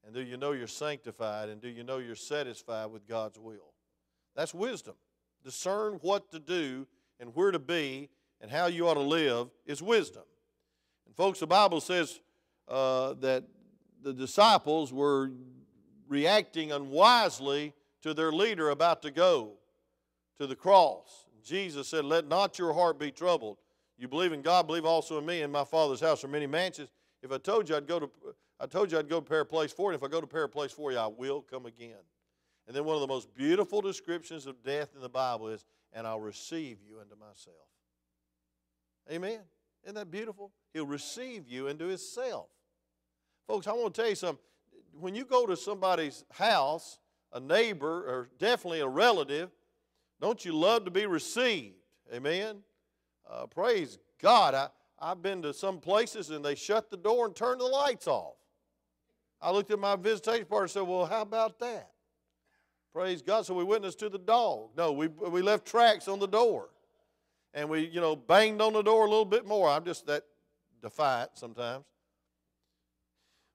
And 0.05 0.15
do 0.15 0.23
you 0.23 0.37
know 0.37 0.53
you're 0.53 0.67
sanctified? 0.67 1.51
And 1.51 1.61
do 1.61 1.69
you 1.69 1.85
know 1.85 1.99
you're 1.99 2.17
satisfied 2.17 2.87
with 2.87 3.07
God's 3.07 3.39
will? 3.39 3.75
That's 4.35 4.55
wisdom. 4.55 4.95
Discern 5.45 5.95
what 6.01 6.31
to 6.31 6.39
do 6.39 6.87
and 7.19 7.35
where 7.35 7.51
to 7.51 7.59
be 7.59 8.09
and 8.41 8.51
how 8.51 8.67
you 8.67 8.89
ought 8.89 8.95
to 8.95 9.01
live 9.01 9.49
is 9.67 9.83
wisdom. 9.83 10.23
And, 11.07 11.15
folks, 11.15 11.41
the 11.41 11.47
Bible 11.47 11.81
says 11.81 12.21
uh, 12.67 13.15
that 13.21 13.45
the 14.03 14.13
disciples 14.13 14.93
were 14.93 15.31
reacting 16.09 16.73
unwisely 16.73 17.75
to 18.03 18.15
their 18.15 18.33
leader 18.33 18.71
about 18.71 19.03
to 19.03 19.11
go 19.11 19.53
to 20.39 20.47
the 20.47 20.57
cross. 20.57 21.27
Jesus 21.45 21.89
said, 21.89 22.05
Let 22.05 22.27
not 22.27 22.59
your 22.59 22.73
heart 22.73 22.99
be 22.99 23.11
troubled. 23.11 23.59
You 23.99 24.09
believe 24.09 24.33
in 24.33 24.43
God, 24.43 24.67
believe 24.67 24.85
also 24.85 25.19
in 25.19 25.27
me. 25.27 25.43
In 25.43 25.53
my 25.53 25.65
Father's 25.65 26.01
house 26.01 26.25
are 26.25 26.29
many 26.29 26.47
mansions. 26.47 26.91
If 27.23 27.33
I 27.33 27.39
told 27.39 27.69
you 27.69 27.77
I'd 27.77 27.87
go 27.87 28.01
to, 28.01 28.11
I 28.59 28.67
told 28.67 28.91
you 28.91 28.99
I'd 28.99 29.09
go 29.09 29.21
prepare 29.21 29.41
a 29.41 29.47
place 29.47 29.73
for 29.73 29.93
you. 29.93 29.97
If 29.97 30.03
I 30.03 30.09
go 30.09 30.21
to 30.21 30.27
prepare 30.27 30.45
a 30.45 30.49
place 30.49 30.73
for 30.73 30.91
you, 30.91 30.99
I 30.99 31.07
will 31.07 31.43
come 31.43 31.67
again. 31.67 32.01
And 32.67 32.75
then 32.75 32.85
one 32.85 32.95
of 32.95 33.01
the 33.01 33.09
most 33.09 33.35
beautiful 33.35 33.81
descriptions 33.81 34.47
of 34.47 34.63
death 34.63 34.91
in 34.95 35.03
the 35.03 35.09
Bible 35.09 35.49
is, 35.49 35.65
and 35.93 36.07
I'll 36.07 36.21
receive 36.21 36.79
you 36.87 37.01
into 37.01 37.17
myself. 37.17 37.57
Amen. 39.11 39.41
Isn't 39.85 39.97
that 39.97 40.11
beautiful? 40.11 40.53
He'll 40.73 40.87
receive 40.87 41.49
you 41.49 41.67
into 41.67 41.87
himself. 41.87 42.49
Folks, 43.51 43.67
I 43.67 43.73
want 43.73 43.93
to 43.93 44.01
tell 44.01 44.09
you 44.09 44.15
something. 44.15 44.39
When 44.93 45.17
you 45.17 45.25
go 45.25 45.45
to 45.45 45.57
somebody's 45.57 46.25
house, 46.31 47.01
a 47.33 47.41
neighbor, 47.41 48.09
or 48.09 48.29
definitely 48.39 48.79
a 48.79 48.87
relative, 48.87 49.51
don't 50.21 50.45
you 50.45 50.53
love 50.53 50.85
to 50.85 50.93
be 50.93 51.05
received? 51.07 51.75
Amen. 52.15 52.59
Uh, 53.29 53.47
praise 53.47 53.99
God. 54.23 54.55
I, 54.55 54.69
I've 55.01 55.21
been 55.21 55.43
to 55.43 55.53
some 55.53 55.81
places 55.81 56.31
and 56.31 56.45
they 56.45 56.55
shut 56.55 56.93
the 56.93 56.97
door 56.97 57.27
and 57.27 57.35
turn 57.35 57.59
the 57.59 57.65
lights 57.65 58.07
off. 58.07 58.37
I 59.43 59.51
looked 59.51 59.73
at 59.73 59.81
my 59.81 59.97
visitation 59.97 60.47
card 60.49 60.63
and 60.63 60.71
said, 60.71 60.83
Well, 60.83 61.07
how 61.07 61.23
about 61.23 61.59
that? 61.59 61.91
Praise 62.93 63.21
God. 63.21 63.47
So 63.47 63.55
we 63.55 63.65
witnessed 63.65 63.99
to 63.99 64.09
the 64.09 64.19
dog. 64.19 64.69
No, 64.77 64.93
we, 64.93 65.09
we 65.09 65.43
left 65.43 65.67
tracks 65.67 66.07
on 66.07 66.21
the 66.21 66.29
door. 66.29 66.69
And 67.53 67.69
we, 67.69 67.89
you 67.89 68.01
know, 68.01 68.15
banged 68.15 68.63
on 68.63 68.75
the 68.75 68.83
door 68.83 69.07
a 69.07 69.11
little 69.11 69.25
bit 69.25 69.45
more. 69.45 69.69
I'm 69.69 69.85
just 69.85 70.07
that 70.07 70.23
defiant 70.81 71.33
sometimes. 71.35 71.90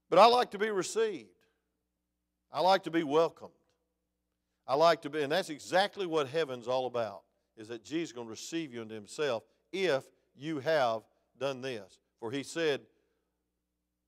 But 0.09 0.19
I 0.19 0.25
like 0.27 0.51
to 0.51 0.57
be 0.57 0.69
received. 0.69 1.29
I 2.51 2.62
like 2.62 2.83
to 2.83 2.91
be 2.91 3.03
welcomed. 3.03 3.51
I 4.67 4.75
like 4.75 5.01
to 5.03 5.09
be, 5.09 5.21
and 5.21 5.31
that's 5.31 5.50
exactly 5.50 6.07
what 6.07 6.27
heaven's 6.27 6.67
all 6.67 6.88
about, 6.88 7.21
is 7.57 7.67
that 7.67 7.83
Jesus 7.83 8.09
is 8.09 8.13
going 8.13 8.27
to 8.27 8.31
receive 8.31 8.74
you 8.74 8.81
into 8.81 8.95
himself 8.95 9.43
if 9.71 10.03
you 10.35 10.59
have 10.59 11.01
done 11.39 11.62
this. 11.62 12.00
For 12.19 12.31
he 12.31 12.43
said, 12.43 12.81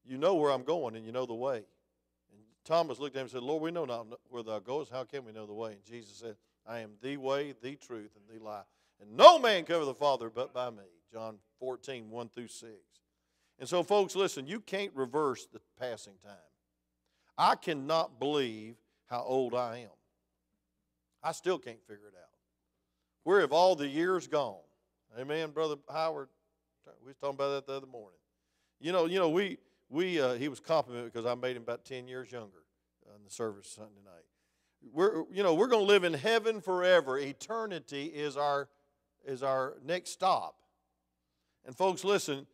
You 0.06 0.18
know 0.18 0.36
where 0.36 0.52
I'm 0.52 0.64
going 0.64 0.96
and 0.96 1.06
you 1.06 1.12
know 1.12 1.26
the 1.26 1.34
way. 1.34 1.58
And 1.58 2.42
Thomas 2.66 3.00
looked 3.00 3.16
at 3.16 3.20
him 3.20 3.26
and 3.26 3.32
said, 3.32 3.44
Lord, 3.44 3.62
we 3.62 3.72
know 3.72 3.86
not 3.86 4.08
where 4.30 4.44
thou 4.44 4.60
goest. 4.60 4.92
How 4.92 5.04
can 5.04 5.26
we 5.26 5.32
know 5.32 5.46
the 5.46 5.54
way? 5.54 5.74
And 5.74 5.84
Jesus 5.84 6.18
said, 6.18 6.36
I 6.66 6.80
am 6.80 6.92
the 7.02 7.18
way, 7.18 7.54
the 7.62 7.76
truth, 7.76 8.12
and 8.16 8.40
the 8.40 8.44
life. 8.44 8.66
And 9.02 9.16
no 9.16 9.38
man 9.38 9.64
cover 9.64 9.86
the 9.86 9.94
Father 9.94 10.30
but 10.30 10.54
by 10.54 10.70
me. 10.70 10.84
John 11.12 11.38
14, 11.60 12.10
1 12.10 12.30
through 12.30 12.48
6. 12.48 12.72
And 13.60 13.68
so, 13.68 13.84
folks, 13.84 14.16
listen, 14.16 14.48
you 14.48 14.60
can't 14.60 14.92
reverse 14.96 15.48
the 15.52 15.60
passing 15.80 16.14
time. 16.24 16.34
I 17.38 17.56
cannot 17.56 18.20
believe 18.20 18.76
how 19.08 19.24
old 19.24 19.54
I 19.54 19.80
am. 19.80 19.90
I 21.24 21.32
still 21.32 21.58
can't 21.58 21.82
figure 21.88 22.08
it 22.08 22.16
out. 22.16 22.30
Where 23.24 23.42
have 23.42 23.52
all 23.52 23.76
the 23.76 23.88
years 23.88 24.28
gone? 24.28 24.56
Amen, 25.20 25.52
Brother 25.52 25.76
Howard. 25.92 26.30
We 27.02 27.08
was 27.08 27.18
talking 27.18 27.36
about 27.36 27.50
that 27.50 27.68
the 27.68 27.74
other 27.74 27.88
morning. 27.88 28.20
You 28.80 28.92
know, 28.92 29.06
you 29.06 29.20
know, 29.20 29.30
we 29.30 29.58
we 29.90 30.22
uh, 30.22 30.36
he 30.36 30.48
was 30.48 30.60
complimented 30.60 31.12
because 31.12 31.26
I 31.26 31.36
made 31.36 31.56
him 31.56 31.64
about 31.64 31.84
ten 31.84 32.08
years 32.08 32.32
younger 32.32 32.64
in 33.16 33.24
the 33.24 33.32
service 33.32 33.70
Sunday 33.70 34.02
night. 34.06 34.24
We're 34.94 35.24
you 35.32 35.44
know 35.44 35.56
we're 35.56 35.68
going 35.68 35.84
to 35.84 35.88
live 35.88 36.04
in 36.04 36.14
heaven 36.14 36.62
forever. 36.62 37.18
Eternity 37.18 38.06
is 38.06 38.38
our 38.38 38.70
is 39.26 39.44
our 39.44 39.76
next 39.84 40.12
stop. 40.12 40.56
And 41.66 41.76
folks, 41.76 42.06
listen, 42.06 42.48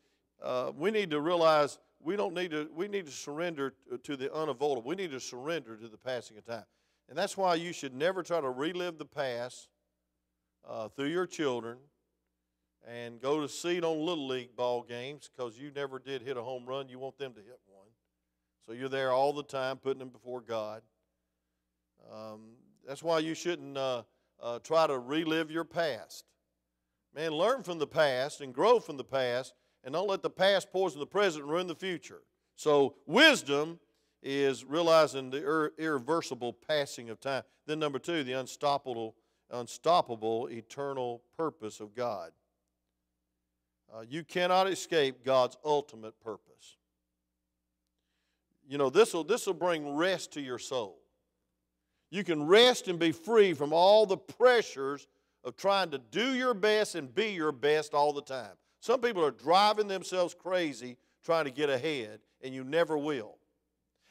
uh, 0.43 0.71
we 0.77 0.91
need 0.91 1.09
to 1.11 1.21
realize 1.21 1.79
we 2.01 2.15
don't 2.15 2.33
need 2.33 2.51
to 2.51 2.69
we 2.75 2.87
need 2.87 3.05
to 3.05 3.11
surrender 3.11 3.73
to 4.03 4.17
the 4.17 4.33
unavoidable. 4.33 4.87
We 4.87 4.95
need 4.95 5.11
to 5.11 5.19
surrender 5.19 5.77
to 5.77 5.87
the 5.87 5.97
passing 5.97 6.37
of 6.37 6.45
time, 6.45 6.65
and 7.09 7.17
that's 7.17 7.37
why 7.37 7.55
you 7.55 7.71
should 7.71 7.93
never 7.93 8.23
try 8.23 8.41
to 8.41 8.49
relive 8.49 8.97
the 8.97 9.05
past 9.05 9.69
uh, 10.67 10.89
through 10.89 11.07
your 11.07 11.25
children 11.25 11.77
and 12.85 13.21
go 13.21 13.39
to 13.39 13.47
seat 13.47 13.85
on 13.85 14.05
little 14.05 14.27
league 14.27 14.53
ball 14.57 14.83
games 14.83 15.29
because 15.33 15.57
you 15.57 15.71
never 15.73 15.97
did 15.97 16.21
hit 16.21 16.35
a 16.35 16.43
home 16.43 16.65
run. 16.65 16.89
You 16.89 16.99
want 16.99 17.17
them 17.17 17.33
to 17.33 17.39
hit 17.39 17.59
one, 17.65 17.87
so 18.67 18.73
you're 18.73 18.89
there 18.89 19.11
all 19.11 19.31
the 19.31 19.43
time 19.43 19.77
putting 19.77 19.99
them 19.99 20.09
before 20.09 20.41
God. 20.41 20.81
Um, 22.11 22.57
that's 22.85 23.01
why 23.01 23.19
you 23.19 23.33
shouldn't 23.33 23.77
uh, 23.77 24.03
uh, 24.41 24.59
try 24.59 24.87
to 24.87 24.99
relive 24.99 25.49
your 25.49 25.63
past. 25.63 26.25
Man, 27.15 27.31
learn 27.31 27.63
from 27.63 27.79
the 27.79 27.87
past 27.87 28.41
and 28.41 28.53
grow 28.53 28.81
from 28.81 28.97
the 28.97 29.03
past 29.05 29.53
and 29.83 29.93
don't 29.93 30.07
let 30.07 30.21
the 30.21 30.29
past 30.29 30.71
poison 30.71 30.99
the 30.99 31.05
present 31.05 31.43
and 31.43 31.51
ruin 31.51 31.67
the 31.67 31.75
future. 31.75 32.21
So, 32.55 32.95
wisdom 33.05 33.79
is 34.21 34.63
realizing 34.63 35.29
the 35.29 35.43
ir- 35.43 35.73
irreversible 35.77 36.53
passing 36.53 37.09
of 37.09 37.19
time. 37.19 37.43
Then, 37.65 37.79
number 37.79 37.99
two, 37.99 38.23
the 38.23 38.33
unstoppable, 38.33 39.15
unstoppable 39.51 40.47
eternal 40.47 41.23
purpose 41.37 41.79
of 41.79 41.95
God. 41.95 42.31
Uh, 43.93 44.01
you 44.09 44.23
cannot 44.23 44.67
escape 44.67 45.23
God's 45.23 45.57
ultimate 45.63 46.19
purpose. 46.19 46.77
You 48.67 48.77
know, 48.77 48.89
this 48.89 49.13
will 49.13 49.23
this 49.23 49.45
will 49.45 49.53
bring 49.53 49.95
rest 49.95 50.31
to 50.33 50.41
your 50.41 50.57
soul. 50.57 50.99
You 52.09 52.23
can 52.23 52.47
rest 52.47 52.87
and 52.87 52.97
be 52.97 53.11
free 53.11 53.53
from 53.53 53.73
all 53.73 54.05
the 54.05 54.17
pressures 54.17 55.07
of 55.43 55.57
trying 55.57 55.91
to 55.91 55.97
do 55.97 56.33
your 56.33 56.53
best 56.53 56.95
and 56.95 57.13
be 57.13 57.31
your 57.31 57.51
best 57.51 57.93
all 57.93 58.13
the 58.13 58.21
time. 58.21 58.55
Some 58.83 58.99
people 58.99 59.23
are 59.23 59.31
driving 59.31 59.87
themselves 59.87 60.33
crazy 60.33 60.97
trying 61.23 61.45
to 61.45 61.51
get 61.51 61.69
ahead, 61.69 62.19
and 62.41 62.53
you 62.53 62.65
never 62.65 62.97
will. 62.97 63.37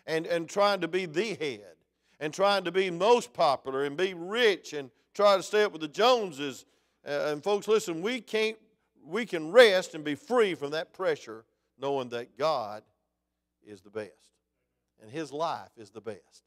And, 0.06 0.26
and 0.26 0.48
trying 0.48 0.80
to 0.80 0.88
be 0.88 1.04
the 1.04 1.34
head, 1.34 1.74
and 2.18 2.32
trying 2.32 2.64
to 2.64 2.72
be 2.72 2.88
most 2.88 3.34
popular, 3.34 3.84
and 3.84 3.98
be 3.98 4.14
rich, 4.14 4.72
and 4.72 4.90
try 5.12 5.36
to 5.36 5.42
stay 5.42 5.62
up 5.62 5.72
with 5.72 5.82
the 5.82 5.88
Joneses. 5.88 6.64
Uh, 7.06 7.26
and 7.26 7.44
folks, 7.44 7.68
listen, 7.68 8.00
we 8.00 8.22
can't, 8.22 8.56
we 9.04 9.26
can 9.26 9.52
rest 9.52 9.94
and 9.94 10.04
be 10.04 10.14
free 10.14 10.54
from 10.54 10.70
that 10.70 10.94
pressure, 10.94 11.44
knowing 11.78 12.08
that 12.08 12.38
God 12.38 12.82
is 13.62 13.82
the 13.82 13.90
best, 13.90 14.32
and 15.02 15.10
His 15.10 15.34
life 15.34 15.68
is 15.76 15.90
the 15.90 16.00
best, 16.00 16.44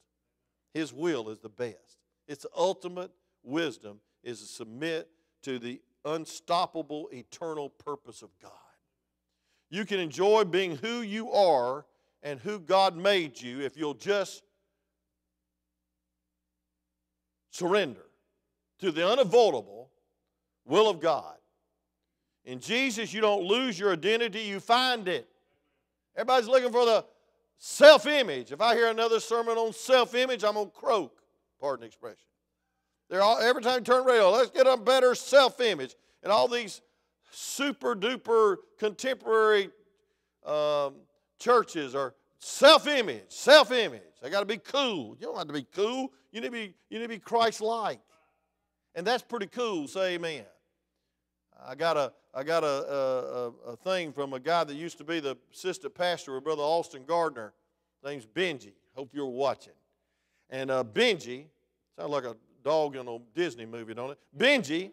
His 0.74 0.92
will 0.92 1.30
is 1.30 1.38
the 1.38 1.48
best. 1.48 1.98
It's 2.26 2.44
ultimate 2.56 3.12
wisdom 3.44 4.00
is 4.24 4.40
to 4.40 4.46
submit 4.46 5.08
to 5.42 5.60
the 5.60 5.80
unstoppable, 6.06 7.08
eternal 7.12 7.68
purpose 7.68 8.22
of 8.22 8.30
God. 8.40 8.52
You 9.68 9.84
can 9.84 10.00
enjoy 10.00 10.44
being 10.44 10.76
who 10.76 11.02
you 11.02 11.30
are 11.32 11.84
and 12.22 12.40
who 12.40 12.58
God 12.58 12.96
made 12.96 13.40
you 13.40 13.60
if 13.60 13.76
you'll 13.76 13.94
just 13.94 14.42
surrender 17.50 18.06
to 18.78 18.92
the 18.92 19.06
unavoidable 19.06 19.90
will 20.64 20.88
of 20.88 21.00
God. 21.00 21.36
In 22.44 22.60
Jesus, 22.60 23.12
you 23.12 23.20
don't 23.20 23.44
lose 23.44 23.78
your 23.78 23.92
identity, 23.92 24.42
you 24.42 24.60
find 24.60 25.08
it. 25.08 25.28
Everybody's 26.14 26.48
looking 26.48 26.70
for 26.70 26.86
the 26.86 27.04
self 27.58 28.06
image. 28.06 28.52
If 28.52 28.60
I 28.60 28.74
hear 28.74 28.88
another 28.88 29.18
sermon 29.18 29.56
on 29.58 29.72
self 29.72 30.14
image, 30.14 30.44
I'm 30.44 30.54
going 30.54 30.66
to 30.66 30.72
croak. 30.72 31.18
Pardon 31.60 31.80
the 31.80 31.86
expression. 31.86 32.18
They're 33.08 33.22
all, 33.22 33.38
every 33.38 33.62
time 33.62 33.78
you 33.78 33.84
turn 33.84 34.04
radio, 34.04 34.30
let's 34.30 34.50
get 34.50 34.66
a 34.66 34.76
better 34.76 35.14
self 35.14 35.60
image. 35.60 35.94
And 36.22 36.32
all 36.32 36.48
these 36.48 36.80
super 37.30 37.94
duper 37.94 38.56
contemporary 38.78 39.70
um, 40.44 40.94
churches 41.38 41.94
are 41.94 42.14
self 42.38 42.86
image, 42.86 43.24
self 43.28 43.70
image. 43.70 44.02
They 44.22 44.30
got 44.30 44.40
to 44.40 44.46
be 44.46 44.58
cool. 44.58 45.16
You 45.20 45.26
don't 45.26 45.36
have 45.36 45.46
to 45.46 45.52
be 45.52 45.66
cool. 45.72 46.12
You 46.32 46.40
need 46.40 46.46
to 46.48 46.52
be, 46.52 46.74
you 46.90 46.98
need 46.98 47.04
to 47.04 47.08
be 47.08 47.18
Christ 47.18 47.60
like. 47.60 48.00
And 48.94 49.06
that's 49.06 49.22
pretty 49.22 49.46
cool. 49.46 49.86
Say 49.86 50.14
amen. 50.14 50.44
I 51.64 51.74
got 51.74 51.96
a 51.96 52.12
I 52.34 52.42
got 52.42 52.64
a, 52.64 52.66
a, 52.66 53.70
a, 53.70 53.76
thing 53.76 54.12
from 54.12 54.34
a 54.34 54.40
guy 54.40 54.62
that 54.62 54.74
used 54.74 54.98
to 54.98 55.04
be 55.04 55.20
the 55.20 55.38
assistant 55.54 55.94
pastor 55.94 56.36
of 56.36 56.44
Brother 56.44 56.62
Austin 56.62 57.04
Gardner. 57.06 57.54
His 58.02 58.10
name's 58.10 58.26
Benji. 58.26 58.72
Hope 58.94 59.08
you're 59.14 59.24
watching. 59.24 59.72
And 60.50 60.70
uh, 60.70 60.84
Benji, 60.84 61.46
sounds 61.98 62.10
like 62.10 62.24
a 62.24 62.36
dog 62.66 62.96
in 62.96 63.06
a 63.06 63.18
Disney 63.32 63.64
movie, 63.64 63.94
don't 63.94 64.10
it? 64.10 64.18
Benji, 64.36 64.90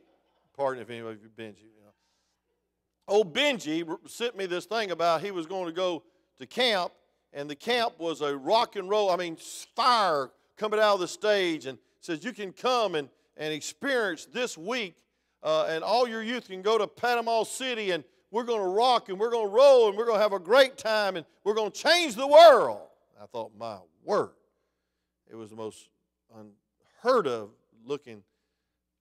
pardon 0.56 0.84
if 0.84 0.92
anybody 0.92 1.18
you 1.24 1.30
Benji, 1.30 1.64
you 1.64 1.82
know. 1.84 1.92
Old 3.08 3.34
Benji 3.34 3.84
sent 4.08 4.38
me 4.38 4.46
this 4.46 4.66
thing 4.66 4.92
about 4.92 5.22
he 5.22 5.32
was 5.32 5.48
going 5.48 5.66
to 5.66 5.72
go 5.72 6.04
to 6.38 6.46
camp, 6.46 6.94
and 7.34 7.50
the 7.50 7.56
camp 7.56 7.96
was 7.98 8.22
a 8.22 8.38
rock 8.38 8.76
and 8.76 8.92
roll, 8.92 9.10
I 9.10 9.16
mean, 9.16 9.38
fire 9.76 10.30
coming 10.56 10.80
out 10.80 10.94
of 10.94 11.00
the 11.00 11.08
stage, 11.08 11.66
and 11.66 11.80
says, 12.00 12.24
You 12.24 12.32
can 12.32 12.54
come 12.54 12.94
and, 12.94 13.10
and 13.38 13.52
experience 13.52 14.28
this 14.32 14.56
week, 14.56 14.94
uh, 15.42 15.66
and 15.68 15.84
all 15.84 16.08
your 16.08 16.22
youth 16.22 16.50
can 16.50 16.62
go 16.62 16.78
to 16.78 16.86
Panama 16.86 17.42
City, 17.42 17.90
and 17.90 18.04
we're 18.30 18.44
going 18.44 18.62
to 18.62 18.68
rock, 18.68 19.10
and 19.10 19.20
we're 19.20 19.32
going 19.32 19.48
to 19.48 19.54
roll, 19.54 19.90
and 19.90 19.98
we're 19.98 20.06
going 20.06 20.20
to 20.20 20.24
have 20.24 20.34
a 20.34 20.40
great 20.40 20.78
time, 20.78 21.16
and 21.16 21.26
we're 21.44 21.56
going 21.56 21.72
to 21.72 21.82
change 21.82 22.14
the 22.14 22.28
world. 22.28 22.82
I 23.20 23.26
thought, 23.26 23.52
My 23.58 23.80
word. 24.06 24.30
It 25.28 25.36
was 25.36 25.50
the 25.50 25.56
most 25.56 25.90
unheard 26.36 27.26
of 27.26 27.50
looking 27.86 28.24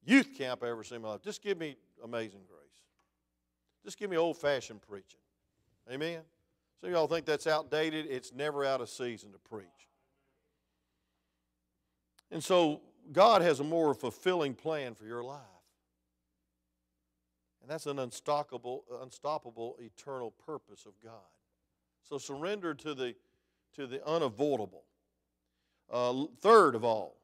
youth 0.05 0.37
camp 0.37 0.62
I 0.62 0.71
ever 0.71 0.85
seen 0.85 0.97
in 0.97 1.03
my 1.03 1.11
life. 1.11 1.23
Just 1.23 1.42
give 1.42 1.59
me 1.59 1.77
amazing 2.03 2.40
grace. 2.49 2.62
Just 3.85 3.99
give 3.99 4.11
me 4.11 4.16
old 4.16 4.37
fashioned 4.37 4.83
preaching. 4.83 5.21
Amen? 5.90 6.21
Some 6.81 6.90
of 6.90 6.95
y'all 6.95 7.07
think 7.07 7.27
that's 7.27 7.47
outdated. 7.47 8.07
It's 8.09 8.33
never 8.33 8.64
out 8.64 8.81
of 8.81 8.88
season 8.88 9.33
to 9.33 9.38
preach. 9.38 9.66
And 12.31 12.42
so 12.42 12.81
God 13.12 13.42
has 13.42 13.61
a 13.61 13.64
more 13.64 13.95
fulfilling 13.95 14.55
plan 14.55 14.95
for 14.95 15.05
your 15.05 15.23
life. 15.23 15.38
And 17.61 17.71
that's 17.71 17.87
an 17.87 17.99
unstoppable, 17.99 18.85
unstoppable 19.01 19.77
eternal 19.81 20.33
purpose 20.45 20.87
of 20.87 20.92
God. 21.03 21.12
So 22.03 22.18
surrender 22.18 22.75
to 22.75 22.95
the, 22.95 23.14
to 23.77 23.87
the 23.87 24.05
unavoidable. 24.07 24.85
Uh, 25.90 26.25
third 26.40 26.75
of 26.75 26.85
all, 26.85 27.21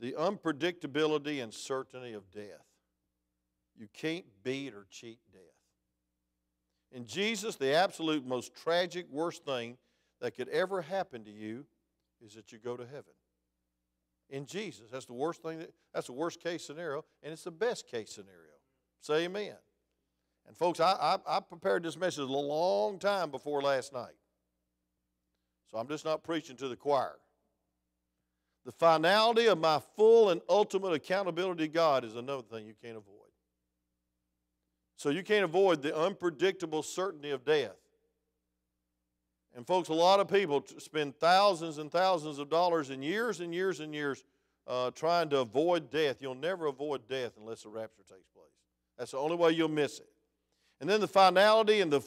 the 0.00 0.12
unpredictability 0.12 1.42
and 1.42 1.52
certainty 1.52 2.12
of 2.12 2.30
death. 2.30 2.66
You 3.76 3.88
can't 3.92 4.24
beat 4.42 4.74
or 4.74 4.86
cheat 4.90 5.18
death. 5.32 5.42
In 6.90 7.06
Jesus, 7.06 7.56
the 7.56 7.74
absolute 7.74 8.26
most 8.26 8.54
tragic, 8.54 9.06
worst 9.10 9.44
thing 9.44 9.76
that 10.20 10.34
could 10.34 10.48
ever 10.48 10.82
happen 10.82 11.24
to 11.24 11.30
you 11.30 11.66
is 12.24 12.34
that 12.34 12.50
you 12.50 12.58
go 12.58 12.76
to 12.76 12.84
heaven. 12.84 13.12
In 14.30 14.46
Jesus, 14.46 14.90
that's 14.90 15.06
the 15.06 15.14
worst 15.14 15.42
thing. 15.42 15.58
That, 15.60 15.72
that's 15.92 16.06
the 16.06 16.12
worst 16.12 16.40
case 16.42 16.66
scenario, 16.66 17.04
and 17.22 17.32
it's 17.32 17.44
the 17.44 17.50
best 17.50 17.86
case 17.86 18.10
scenario. 18.10 18.52
Say 19.00 19.24
amen. 19.24 19.54
And 20.46 20.56
folks, 20.56 20.80
I, 20.80 20.92
I, 20.92 21.36
I 21.36 21.40
prepared 21.40 21.82
this 21.82 21.96
message 21.96 22.24
a 22.24 22.26
long 22.26 22.98
time 22.98 23.30
before 23.30 23.62
last 23.62 23.92
night. 23.92 24.16
So 25.70 25.78
I'm 25.78 25.88
just 25.88 26.04
not 26.04 26.24
preaching 26.24 26.56
to 26.56 26.68
the 26.68 26.76
choir. 26.76 27.16
The 28.68 28.72
finality 28.72 29.46
of 29.46 29.58
my 29.58 29.80
full 29.96 30.28
and 30.28 30.42
ultimate 30.46 30.92
accountability 30.92 31.68
to 31.68 31.72
God 31.72 32.04
is 32.04 32.16
another 32.16 32.42
thing 32.42 32.66
you 32.66 32.74
can't 32.84 32.98
avoid. 32.98 33.30
So 34.96 35.08
you 35.08 35.22
can't 35.22 35.44
avoid 35.44 35.80
the 35.80 35.96
unpredictable 35.96 36.82
certainty 36.82 37.30
of 37.30 37.46
death. 37.46 37.78
And, 39.56 39.66
folks, 39.66 39.88
a 39.88 39.94
lot 39.94 40.20
of 40.20 40.28
people 40.28 40.62
spend 40.76 41.16
thousands 41.18 41.78
and 41.78 41.90
thousands 41.90 42.38
of 42.38 42.50
dollars 42.50 42.90
and 42.90 43.02
years 43.02 43.40
and 43.40 43.54
years 43.54 43.80
and 43.80 43.94
years 43.94 44.22
uh, 44.66 44.90
trying 44.90 45.30
to 45.30 45.38
avoid 45.38 45.90
death. 45.90 46.18
You'll 46.20 46.34
never 46.34 46.66
avoid 46.66 47.08
death 47.08 47.38
unless 47.40 47.62
the 47.62 47.70
rapture 47.70 48.02
takes 48.02 48.28
place. 48.34 48.52
That's 48.98 49.12
the 49.12 49.16
only 49.16 49.36
way 49.36 49.52
you'll 49.52 49.70
miss 49.70 49.98
it. 49.98 50.10
And 50.82 50.90
then 50.90 51.00
the 51.00 51.08
finality 51.08 51.80
and 51.80 51.90
the 51.90 52.02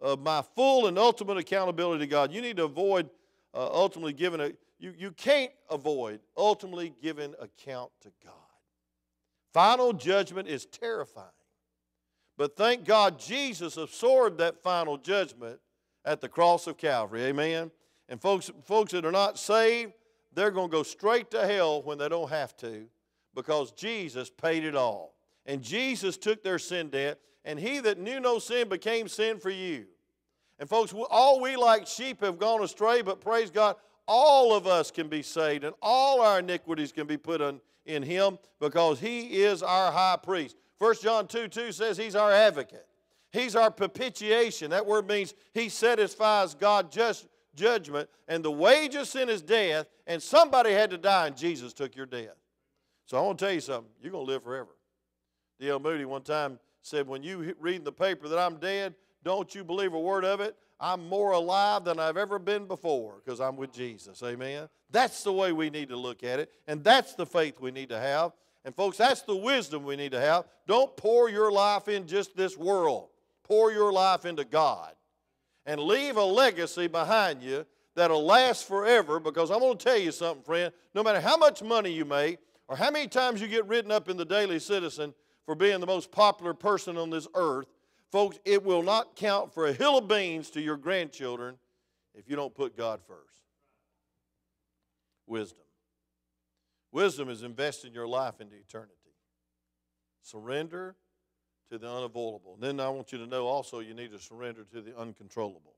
of 0.00 0.20
my 0.20 0.42
full 0.54 0.86
and 0.86 0.96
ultimate 0.96 1.38
accountability 1.38 2.04
to 2.04 2.06
God. 2.06 2.30
You 2.30 2.40
need 2.40 2.58
to 2.58 2.64
avoid 2.64 3.10
uh, 3.52 3.68
ultimately 3.72 4.12
giving 4.12 4.40
a, 4.40 4.52
you, 4.78 4.92
you 4.96 5.12
can't 5.12 5.52
avoid 5.70 6.20
ultimately 6.36 6.94
giving 7.02 7.34
account 7.40 7.90
to 8.02 8.10
God. 8.24 8.34
Final 9.52 9.92
judgment 9.92 10.48
is 10.48 10.66
terrifying. 10.66 11.26
But 12.36 12.56
thank 12.56 12.84
God 12.84 13.18
Jesus 13.18 13.76
absorbed 13.76 14.38
that 14.38 14.62
final 14.62 14.98
judgment 14.98 15.60
at 16.04 16.20
the 16.20 16.28
cross 16.28 16.66
of 16.66 16.76
Calvary. 16.76 17.22
Amen. 17.24 17.70
And 18.08 18.20
folks, 18.20 18.50
folks 18.64 18.92
that 18.92 19.04
are 19.04 19.12
not 19.12 19.38
saved, 19.38 19.92
they're 20.34 20.50
going 20.50 20.68
to 20.68 20.76
go 20.76 20.82
straight 20.82 21.30
to 21.30 21.46
hell 21.46 21.82
when 21.82 21.98
they 21.98 22.08
don't 22.08 22.30
have 22.30 22.56
to 22.58 22.86
because 23.34 23.70
Jesus 23.72 24.30
paid 24.30 24.64
it 24.64 24.74
all. 24.74 25.14
And 25.46 25.62
Jesus 25.62 26.16
took 26.16 26.42
their 26.42 26.58
sin 26.58 26.88
debt, 26.88 27.18
and 27.44 27.58
he 27.58 27.78
that 27.80 27.98
knew 27.98 28.18
no 28.18 28.38
sin 28.38 28.68
became 28.68 29.08
sin 29.08 29.38
for 29.38 29.50
you. 29.50 29.86
And 30.58 30.68
folks, 30.68 30.94
all 31.10 31.40
we 31.40 31.56
like 31.56 31.86
sheep 31.86 32.22
have 32.22 32.38
gone 32.38 32.62
astray, 32.62 33.02
but 33.02 33.20
praise 33.20 33.50
God, 33.50 33.76
all 34.06 34.54
of 34.54 34.66
us 34.66 34.90
can 34.90 35.08
be 35.08 35.22
saved, 35.22 35.64
and 35.64 35.74
all 35.80 36.20
our 36.20 36.38
iniquities 36.38 36.92
can 36.92 37.06
be 37.06 37.16
put 37.16 37.40
in 37.86 38.02
him 38.02 38.38
because 38.60 39.00
he 39.00 39.42
is 39.42 39.62
our 39.62 39.90
high 39.92 40.18
priest. 40.22 40.56
1 40.78 40.94
John 41.02 41.26
2 41.26 41.48
2 41.48 41.72
says 41.72 41.96
he's 41.96 42.16
our 42.16 42.32
advocate. 42.32 42.86
He's 43.32 43.56
our 43.56 43.70
propitiation. 43.70 44.70
That 44.70 44.86
word 44.86 45.08
means 45.08 45.34
he 45.52 45.68
satisfies 45.68 46.54
God's 46.54 46.94
just 46.94 47.26
judgment, 47.54 48.08
and 48.28 48.44
the 48.44 48.50
wage 48.50 48.94
of 48.94 49.06
sin 49.06 49.28
is 49.28 49.42
death, 49.42 49.86
and 50.06 50.22
somebody 50.22 50.72
had 50.72 50.90
to 50.90 50.98
die, 50.98 51.28
and 51.28 51.36
Jesus 51.36 51.72
took 51.72 51.96
your 51.96 52.06
death. 52.06 52.36
So 53.06 53.18
I 53.18 53.20
want 53.20 53.38
to 53.38 53.44
tell 53.44 53.54
you 53.54 53.60
something. 53.60 53.90
You're 54.00 54.12
going 54.12 54.26
to 54.26 54.32
live 54.32 54.42
forever. 54.42 54.76
D.L. 55.60 55.78
Moody 55.78 56.04
one 56.04 56.22
time 56.22 56.58
said, 56.82 57.06
When 57.06 57.22
you 57.22 57.54
read 57.60 57.76
in 57.76 57.84
the 57.84 57.92
paper 57.92 58.28
that 58.28 58.38
I'm 58.38 58.56
dead, 58.56 58.94
don't 59.24 59.54
you 59.54 59.64
believe 59.64 59.94
a 59.94 60.00
word 60.00 60.24
of 60.24 60.40
it. 60.40 60.56
I'm 60.80 61.08
more 61.08 61.32
alive 61.32 61.84
than 61.84 61.98
I've 61.98 62.16
ever 62.16 62.38
been 62.38 62.66
before 62.66 63.20
because 63.24 63.40
I'm 63.40 63.56
with 63.56 63.72
Jesus. 63.72 64.22
Amen. 64.22 64.68
That's 64.90 65.22
the 65.22 65.32
way 65.32 65.52
we 65.52 65.70
need 65.70 65.88
to 65.88 65.96
look 65.96 66.24
at 66.24 66.40
it, 66.40 66.50
and 66.66 66.82
that's 66.82 67.14
the 67.14 67.26
faith 67.26 67.60
we 67.60 67.70
need 67.70 67.88
to 67.88 67.98
have. 67.98 68.32
And, 68.64 68.74
folks, 68.74 68.96
that's 68.96 69.22
the 69.22 69.36
wisdom 69.36 69.84
we 69.84 69.96
need 69.96 70.12
to 70.12 70.20
have. 70.20 70.46
Don't 70.66 70.96
pour 70.96 71.28
your 71.28 71.52
life 71.52 71.88
in 71.88 72.06
just 72.06 72.36
this 72.36 72.56
world, 72.56 73.08
pour 73.42 73.70
your 73.70 73.92
life 73.92 74.24
into 74.24 74.44
God 74.44 74.94
and 75.66 75.80
leave 75.80 76.16
a 76.16 76.24
legacy 76.24 76.86
behind 76.86 77.42
you 77.42 77.66
that'll 77.94 78.24
last 78.24 78.66
forever 78.66 79.20
because 79.20 79.50
I'm 79.50 79.60
going 79.60 79.78
to 79.78 79.84
tell 79.84 79.98
you 79.98 80.12
something, 80.12 80.42
friend. 80.44 80.72
No 80.94 81.02
matter 81.02 81.20
how 81.20 81.36
much 81.36 81.62
money 81.62 81.90
you 81.90 82.04
make 82.04 82.38
or 82.68 82.76
how 82.76 82.90
many 82.90 83.06
times 83.06 83.40
you 83.40 83.48
get 83.48 83.66
written 83.66 83.90
up 83.90 84.08
in 84.08 84.16
the 84.16 84.24
Daily 84.24 84.58
Citizen 84.58 85.14
for 85.46 85.54
being 85.54 85.80
the 85.80 85.86
most 85.86 86.10
popular 86.10 86.54
person 86.54 86.96
on 86.96 87.10
this 87.10 87.28
earth, 87.34 87.66
folks, 88.14 88.38
it 88.44 88.62
will 88.62 88.84
not 88.84 89.16
count 89.16 89.52
for 89.52 89.66
a 89.66 89.72
hill 89.72 89.98
of 89.98 90.06
beans 90.06 90.48
to 90.48 90.60
your 90.60 90.76
grandchildren 90.76 91.56
if 92.14 92.30
you 92.30 92.36
don't 92.36 92.54
put 92.54 92.76
God 92.76 93.00
first. 93.08 93.40
Wisdom. 95.26 95.64
Wisdom 96.92 97.28
is 97.28 97.42
investing 97.42 97.92
your 97.92 98.06
life 98.06 98.40
into 98.40 98.54
eternity. 98.54 98.92
Surrender 100.22 100.94
to 101.68 101.76
the 101.76 101.90
unavoidable. 101.90 102.54
And 102.54 102.62
then 102.62 102.78
I 102.78 102.88
want 102.88 103.10
you 103.10 103.18
to 103.18 103.26
know 103.26 103.48
also 103.48 103.80
you 103.80 103.94
need 103.94 104.12
to 104.12 104.20
surrender 104.20 104.62
to 104.72 104.80
the 104.80 104.96
uncontrollable. 104.96 105.74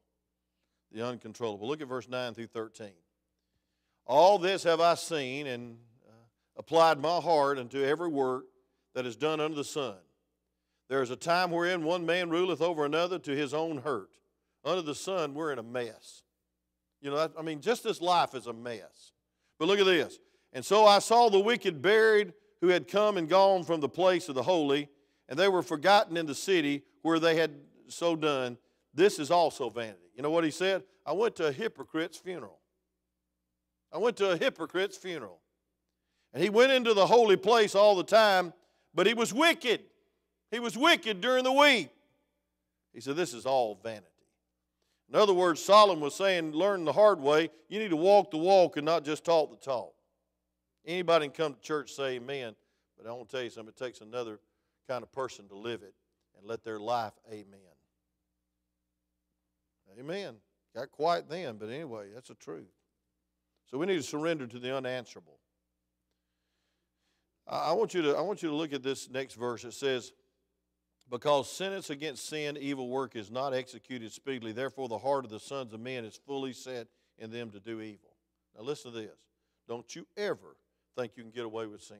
The 0.92 1.06
uncontrollable. 1.06 1.66
Look 1.66 1.80
at 1.80 1.88
verse 1.88 2.06
9 2.06 2.34
through 2.34 2.48
13. 2.48 2.90
All 4.06 4.36
this 4.36 4.62
have 4.64 4.82
I 4.82 4.96
seen 4.96 5.46
and 5.46 5.78
uh, 6.06 6.12
applied 6.58 7.00
my 7.00 7.16
heart 7.16 7.56
unto 7.58 7.82
every 7.82 8.08
work 8.08 8.44
that 8.92 9.06
is 9.06 9.16
done 9.16 9.40
under 9.40 9.56
the 9.56 9.64
sun. 9.64 9.96
There 10.88 11.02
is 11.02 11.10
a 11.10 11.16
time 11.16 11.50
wherein 11.50 11.82
one 11.82 12.06
man 12.06 12.30
ruleth 12.30 12.62
over 12.62 12.84
another 12.84 13.18
to 13.20 13.30
his 13.32 13.52
own 13.52 13.78
hurt. 13.78 14.10
Under 14.64 14.82
the 14.82 14.94
sun, 14.94 15.34
we're 15.34 15.52
in 15.52 15.58
a 15.58 15.62
mess. 15.62 16.22
You 17.00 17.10
know, 17.10 17.30
I 17.38 17.42
mean, 17.42 17.60
just 17.60 17.84
this 17.84 18.00
life 18.00 18.34
is 18.34 18.46
a 18.46 18.52
mess. 18.52 19.12
But 19.58 19.68
look 19.68 19.78
at 19.78 19.86
this. 19.86 20.18
And 20.52 20.64
so 20.64 20.86
I 20.86 21.00
saw 21.00 21.28
the 21.28 21.40
wicked 21.40 21.82
buried 21.82 22.32
who 22.60 22.68
had 22.68 22.88
come 22.88 23.16
and 23.16 23.28
gone 23.28 23.64
from 23.64 23.80
the 23.80 23.88
place 23.88 24.28
of 24.28 24.34
the 24.34 24.42
holy, 24.42 24.88
and 25.28 25.38
they 25.38 25.48
were 25.48 25.62
forgotten 25.62 26.16
in 26.16 26.26
the 26.26 26.34
city 26.34 26.82
where 27.02 27.18
they 27.18 27.36
had 27.36 27.52
so 27.88 28.16
done. 28.16 28.56
This 28.94 29.18
is 29.18 29.30
also 29.30 29.68
vanity. 29.68 30.10
You 30.14 30.22
know 30.22 30.30
what 30.30 30.44
he 30.44 30.50
said? 30.50 30.82
I 31.04 31.12
went 31.12 31.36
to 31.36 31.48
a 31.48 31.52
hypocrite's 31.52 32.18
funeral. 32.18 32.58
I 33.92 33.98
went 33.98 34.16
to 34.16 34.30
a 34.30 34.36
hypocrite's 34.36 34.96
funeral. 34.96 35.40
And 36.32 36.42
he 36.42 36.50
went 36.50 36.72
into 36.72 36.94
the 36.94 37.06
holy 37.06 37.36
place 37.36 37.74
all 37.74 37.94
the 37.94 38.04
time, 38.04 38.52
but 38.94 39.06
he 39.06 39.14
was 39.14 39.32
wicked. 39.32 39.82
He 40.50 40.58
was 40.60 40.76
wicked 40.76 41.20
during 41.20 41.44
the 41.44 41.52
week. 41.52 41.90
He 42.92 43.00
said, 43.00 43.16
This 43.16 43.34
is 43.34 43.46
all 43.46 43.78
vanity. 43.82 44.06
In 45.08 45.14
other 45.14 45.34
words, 45.34 45.62
Solomon 45.62 46.00
was 46.00 46.14
saying, 46.14 46.52
Learn 46.52 46.84
the 46.84 46.92
hard 46.92 47.20
way. 47.20 47.50
You 47.68 47.78
need 47.78 47.90
to 47.90 47.96
walk 47.96 48.30
the 48.30 48.38
walk 48.38 48.76
and 48.76 48.86
not 48.86 49.04
just 49.04 49.24
talk 49.24 49.50
the 49.50 49.56
talk. 49.56 49.92
Anybody 50.84 51.26
can 51.26 51.34
come 51.34 51.54
to 51.54 51.60
church 51.60 51.92
say 51.92 52.16
amen, 52.16 52.54
but 52.96 53.08
I 53.08 53.12
want 53.12 53.28
to 53.28 53.36
tell 53.36 53.44
you 53.44 53.50
something. 53.50 53.74
It 53.76 53.84
takes 53.84 54.00
another 54.00 54.38
kind 54.88 55.02
of 55.02 55.10
person 55.12 55.48
to 55.48 55.56
live 55.56 55.82
it 55.82 55.94
and 56.38 56.46
let 56.46 56.64
their 56.64 56.78
life 56.78 57.12
amen. 57.30 57.60
Amen. 59.98 60.34
Got 60.74 60.90
quiet 60.90 61.28
then, 61.28 61.56
but 61.56 61.70
anyway, 61.70 62.08
that's 62.14 62.28
the 62.28 62.34
truth. 62.34 62.68
So 63.70 63.78
we 63.78 63.86
need 63.86 63.96
to 63.96 64.02
surrender 64.02 64.46
to 64.46 64.58
the 64.58 64.76
unanswerable. 64.76 65.38
I 67.48 67.72
want 67.72 67.94
you 67.94 68.02
to, 68.02 68.16
I 68.16 68.20
want 68.20 68.42
you 68.42 68.48
to 68.48 68.54
look 68.54 68.72
at 68.72 68.82
this 68.82 69.08
next 69.08 69.34
verse. 69.34 69.64
It 69.64 69.72
says, 69.72 70.12
Because 71.08 71.50
sentence 71.50 71.90
against 71.90 72.28
sin, 72.28 72.56
evil 72.56 72.88
work 72.88 73.14
is 73.14 73.30
not 73.30 73.54
executed 73.54 74.12
speedily, 74.12 74.52
therefore 74.52 74.88
the 74.88 74.98
heart 74.98 75.24
of 75.24 75.30
the 75.30 75.38
sons 75.38 75.72
of 75.72 75.80
men 75.80 76.04
is 76.04 76.18
fully 76.26 76.52
set 76.52 76.88
in 77.18 77.30
them 77.30 77.50
to 77.50 77.60
do 77.60 77.80
evil. 77.80 78.16
Now 78.56 78.64
listen 78.64 78.92
to 78.92 78.98
this. 78.98 79.16
Don't 79.68 79.94
you 79.94 80.06
ever 80.16 80.56
think 80.96 81.12
you 81.16 81.22
can 81.22 81.32
get 81.32 81.44
away 81.44 81.66
with 81.66 81.82
sin. 81.82 81.98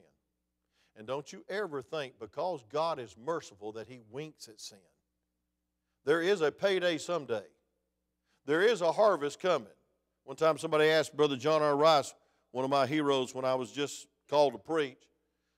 And 0.97 1.05
don't 1.05 1.31
you 1.31 1.45
ever 1.47 1.81
think 1.81 2.13
because 2.19 2.63
God 2.71 2.99
is 2.99 3.15
merciful 3.23 3.71
that 3.73 3.87
He 3.87 4.01
winks 4.11 4.47
at 4.47 4.59
sin. 4.59 4.79
There 6.05 6.21
is 6.21 6.41
a 6.41 6.51
payday 6.51 6.97
someday, 6.97 7.45
there 8.45 8.61
is 8.61 8.81
a 8.81 8.91
harvest 8.91 9.39
coming. 9.39 9.67
One 10.23 10.35
time 10.35 10.57
somebody 10.57 10.89
asked 10.89 11.15
Brother 11.15 11.37
John 11.37 11.61
R. 11.61 11.75
Rice, 11.75 12.13
one 12.51 12.65
of 12.65 12.71
my 12.71 12.85
heroes 12.85 13.33
when 13.33 13.45
I 13.45 13.55
was 13.55 13.71
just 13.71 14.07
called 14.29 14.53
to 14.53 14.59
preach, 14.59 14.97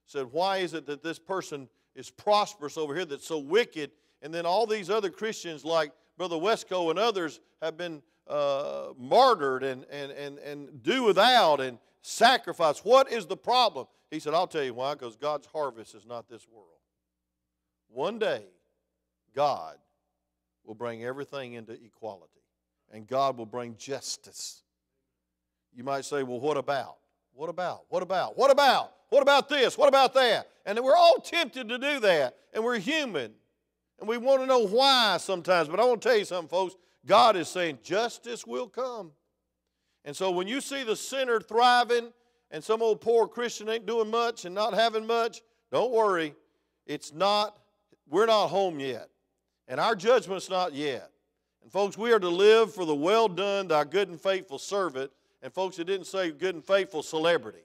said, 0.06 0.28
Why 0.32 0.58
is 0.58 0.76
it 0.76 0.86
that 0.86 1.02
this 1.02 1.18
person 1.18 1.70
is 2.00 2.10
prosperous 2.10 2.78
over 2.78 2.96
here 2.96 3.06
that's 3.06 3.28
so 3.28 3.38
wicked, 3.38 3.92
and 4.22 4.34
then 4.34 4.46
all 4.46 4.66
these 4.66 4.90
other 4.90 5.10
Christians 5.10 5.66
like 5.66 5.92
Brother 6.18 6.38
Wesco 6.38 6.90
and 6.90 6.98
others 6.98 7.42
have 7.62 7.78
been 7.78 8.02
uh, 8.26 8.94
martyred 8.98 9.64
and, 9.64 9.86
and, 9.92 10.12
and, 10.14 10.40
and 10.40 10.82
do 10.82 11.04
without 11.04 11.60
and 11.60 11.78
sacrifice. 12.02 12.80
What 12.80 13.12
is 13.12 13.26
the 13.26 13.38
problem? 13.38 13.86
He 14.10 14.20
said, 14.20 14.34
I'll 14.34 14.48
tell 14.48 14.64
you 14.64 14.74
why, 14.74 14.94
because 14.94 15.18
God's 15.18 15.48
harvest 15.48 15.94
is 15.94 16.06
not 16.06 16.30
this 16.30 16.48
world. 16.48 16.68
One 17.90 18.18
day, 18.18 18.46
God 19.36 19.76
will 20.66 20.76
bring 20.76 21.04
everything 21.04 21.54
into 21.54 21.74
equality, 21.74 22.44
and 22.94 23.08
God 23.08 23.38
will 23.38 23.46
bring 23.46 23.76
justice. 23.78 24.64
You 25.74 25.84
might 25.84 26.06
say, 26.06 26.24
well, 26.24 26.40
what 26.40 26.58
about? 26.58 26.98
What 27.40 27.50
about? 27.50 27.86
What 27.88 28.04
about? 28.04 28.38
What 28.38 28.52
about? 28.52 28.92
What 29.08 29.22
about 29.22 29.48
this? 29.48 29.78
What 29.78 29.88
about 29.88 30.14
that? 30.16 30.50
And 30.66 30.78
we're 30.82 30.94
all 30.94 31.22
tempted 31.24 31.70
to 31.70 31.78
do 31.78 32.02
that, 32.02 32.36
and 32.54 32.62
we're 32.62 32.80
human. 32.80 33.32
And 33.98 34.10
we 34.10 34.18
want 34.18 34.42
to 34.42 34.46
know 34.46 34.68
why 34.68 35.16
sometimes. 35.22 35.70
But 35.70 35.80
I 35.80 35.86
want 35.86 36.02
to 36.02 36.10
tell 36.10 36.18
you 36.18 36.26
something, 36.26 36.50
folks. 36.50 36.76
God 37.06 37.38
is 37.38 37.48
saying 37.48 37.80
justice 37.82 38.46
will 38.46 38.68
come. 38.68 39.14
And 40.04 40.14
so 40.14 40.32
when 40.32 40.50
you 40.50 40.60
see 40.60 40.84
the 40.84 40.98
sinner 40.98 41.40
thriving 41.40 42.12
and 42.52 42.62
some 42.62 42.82
old 42.82 43.00
poor 43.00 43.26
Christian 43.26 43.70
ain't 43.70 43.86
doing 43.86 44.12
much 44.12 44.44
and 44.44 44.54
not 44.54 44.74
having 44.74 45.08
much, 45.08 45.42
don't 45.72 45.94
worry. 45.94 46.36
It's 46.88 47.14
not, 47.14 47.58
we're 48.10 48.26
not 48.26 48.48
home 48.48 48.82
yet. 48.82 49.08
And 49.70 49.80
our 49.80 49.96
judgment's 49.96 50.50
not 50.50 50.74
yet. 50.74 51.10
And 51.64 51.72
folks, 51.72 51.98
we 51.98 52.12
are 52.12 52.20
to 52.20 52.28
live 52.28 52.74
for 52.74 52.84
the 52.84 52.96
well 52.96 53.30
done, 53.30 53.70
thy 53.70 53.86
good 53.86 54.10
and 54.10 54.20
faithful 54.20 54.60
servant. 54.60 55.10
And 55.42 55.54
folks, 55.54 55.80
it 55.80 55.86
didn't 55.86 56.08
say 56.08 56.32
good 56.32 56.56
and 56.56 56.64
faithful 56.64 57.02
celebrity. 57.02 57.64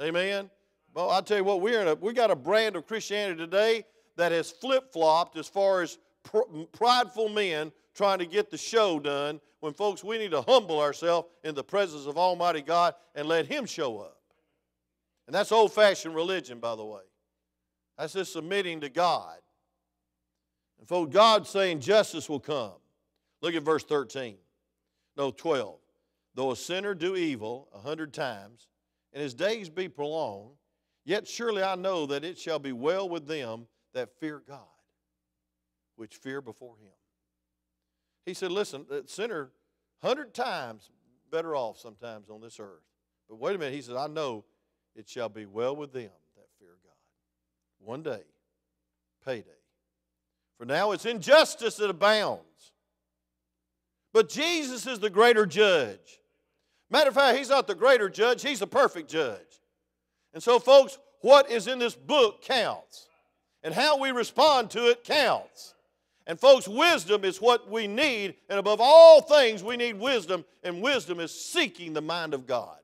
Amen? 0.00 0.50
Well, 0.94 1.10
I 1.10 1.20
tell 1.20 1.38
you 1.38 1.44
what, 1.44 1.60
we're 1.60 1.80
in 1.80 1.88
a, 1.88 1.94
we 1.94 2.12
got 2.12 2.30
a 2.30 2.36
brand 2.36 2.76
of 2.76 2.86
Christianity 2.86 3.38
today 3.38 3.84
that 4.16 4.32
has 4.32 4.50
flip 4.50 4.92
flopped 4.92 5.36
as 5.36 5.48
far 5.48 5.82
as 5.82 5.98
pr- 6.22 6.64
prideful 6.72 7.28
men 7.28 7.72
trying 7.94 8.18
to 8.18 8.26
get 8.26 8.50
the 8.50 8.58
show 8.58 8.98
done 8.98 9.40
when, 9.60 9.72
folks, 9.72 10.04
we 10.04 10.18
need 10.18 10.30
to 10.30 10.42
humble 10.42 10.80
ourselves 10.80 11.28
in 11.44 11.54
the 11.54 11.64
presence 11.64 12.06
of 12.06 12.16
Almighty 12.16 12.62
God 12.62 12.94
and 13.14 13.26
let 13.26 13.46
Him 13.46 13.66
show 13.66 13.98
up. 13.98 14.18
And 15.26 15.34
that's 15.34 15.52
old 15.52 15.72
fashioned 15.72 16.14
religion, 16.14 16.58
by 16.58 16.76
the 16.76 16.84
way. 16.84 17.02
That's 17.98 18.12
just 18.12 18.32
submitting 18.32 18.80
to 18.80 18.88
God. 18.88 19.38
And, 20.78 20.88
folks, 20.88 21.12
God's 21.12 21.48
saying 21.48 21.80
justice 21.80 22.28
will 22.28 22.40
come. 22.40 22.72
Look 23.40 23.54
at 23.54 23.62
verse 23.62 23.84
13. 23.84 24.36
No, 25.16 25.30
12. 25.32 25.76
Though 26.38 26.52
a 26.52 26.56
sinner 26.56 26.94
do 26.94 27.16
evil 27.16 27.68
a 27.74 27.80
hundred 27.80 28.14
times, 28.14 28.68
and 29.12 29.20
his 29.20 29.34
days 29.34 29.68
be 29.68 29.88
prolonged, 29.88 30.54
yet 31.04 31.26
surely 31.26 31.64
I 31.64 31.74
know 31.74 32.06
that 32.06 32.22
it 32.22 32.38
shall 32.38 32.60
be 32.60 32.70
well 32.70 33.08
with 33.08 33.26
them 33.26 33.66
that 33.92 34.20
fear 34.20 34.40
God, 34.46 34.60
which 35.96 36.14
fear 36.14 36.40
before 36.40 36.76
him. 36.76 36.92
He 38.24 38.34
said, 38.34 38.52
Listen, 38.52 38.86
that 38.88 39.10
sinner, 39.10 39.50
hundred 40.00 40.32
times 40.32 40.92
better 41.28 41.56
off 41.56 41.80
sometimes 41.80 42.30
on 42.30 42.40
this 42.40 42.60
earth. 42.60 42.84
But 43.28 43.40
wait 43.40 43.56
a 43.56 43.58
minute, 43.58 43.74
he 43.74 43.82
said, 43.82 43.96
I 43.96 44.06
know 44.06 44.44
it 44.94 45.08
shall 45.08 45.28
be 45.28 45.44
well 45.44 45.74
with 45.74 45.92
them 45.92 46.12
that 46.36 46.46
fear 46.60 46.76
God. 46.84 47.84
one 47.84 48.04
day, 48.04 48.22
payday. 49.24 49.48
For 50.56 50.66
now 50.66 50.92
it's 50.92 51.04
injustice 51.04 51.74
that 51.78 51.90
abounds. 51.90 52.74
But 54.12 54.28
Jesus 54.28 54.86
is 54.86 55.00
the 55.00 55.10
greater 55.10 55.44
judge. 55.44 56.20
Matter 56.90 57.08
of 57.08 57.14
fact, 57.14 57.38
he's 57.38 57.50
not 57.50 57.66
the 57.66 57.74
greater 57.74 58.08
judge, 58.08 58.42
he's 58.42 58.60
the 58.60 58.66
perfect 58.66 59.10
judge. 59.10 59.40
And 60.32 60.42
so, 60.42 60.58
folks, 60.58 60.98
what 61.20 61.50
is 61.50 61.66
in 61.66 61.78
this 61.78 61.94
book 61.94 62.42
counts. 62.42 63.08
And 63.62 63.74
how 63.74 63.98
we 63.98 64.12
respond 64.12 64.70
to 64.70 64.88
it 64.88 65.02
counts. 65.04 65.74
And, 66.26 66.38
folks, 66.38 66.68
wisdom 66.68 67.24
is 67.24 67.40
what 67.40 67.68
we 67.70 67.86
need. 67.86 68.36
And 68.48 68.58
above 68.58 68.80
all 68.80 69.20
things, 69.20 69.64
we 69.64 69.76
need 69.76 69.98
wisdom. 69.98 70.44
And 70.62 70.80
wisdom 70.80 71.18
is 71.20 71.32
seeking 71.32 71.92
the 71.92 72.00
mind 72.00 72.34
of 72.34 72.46
God. 72.46 72.76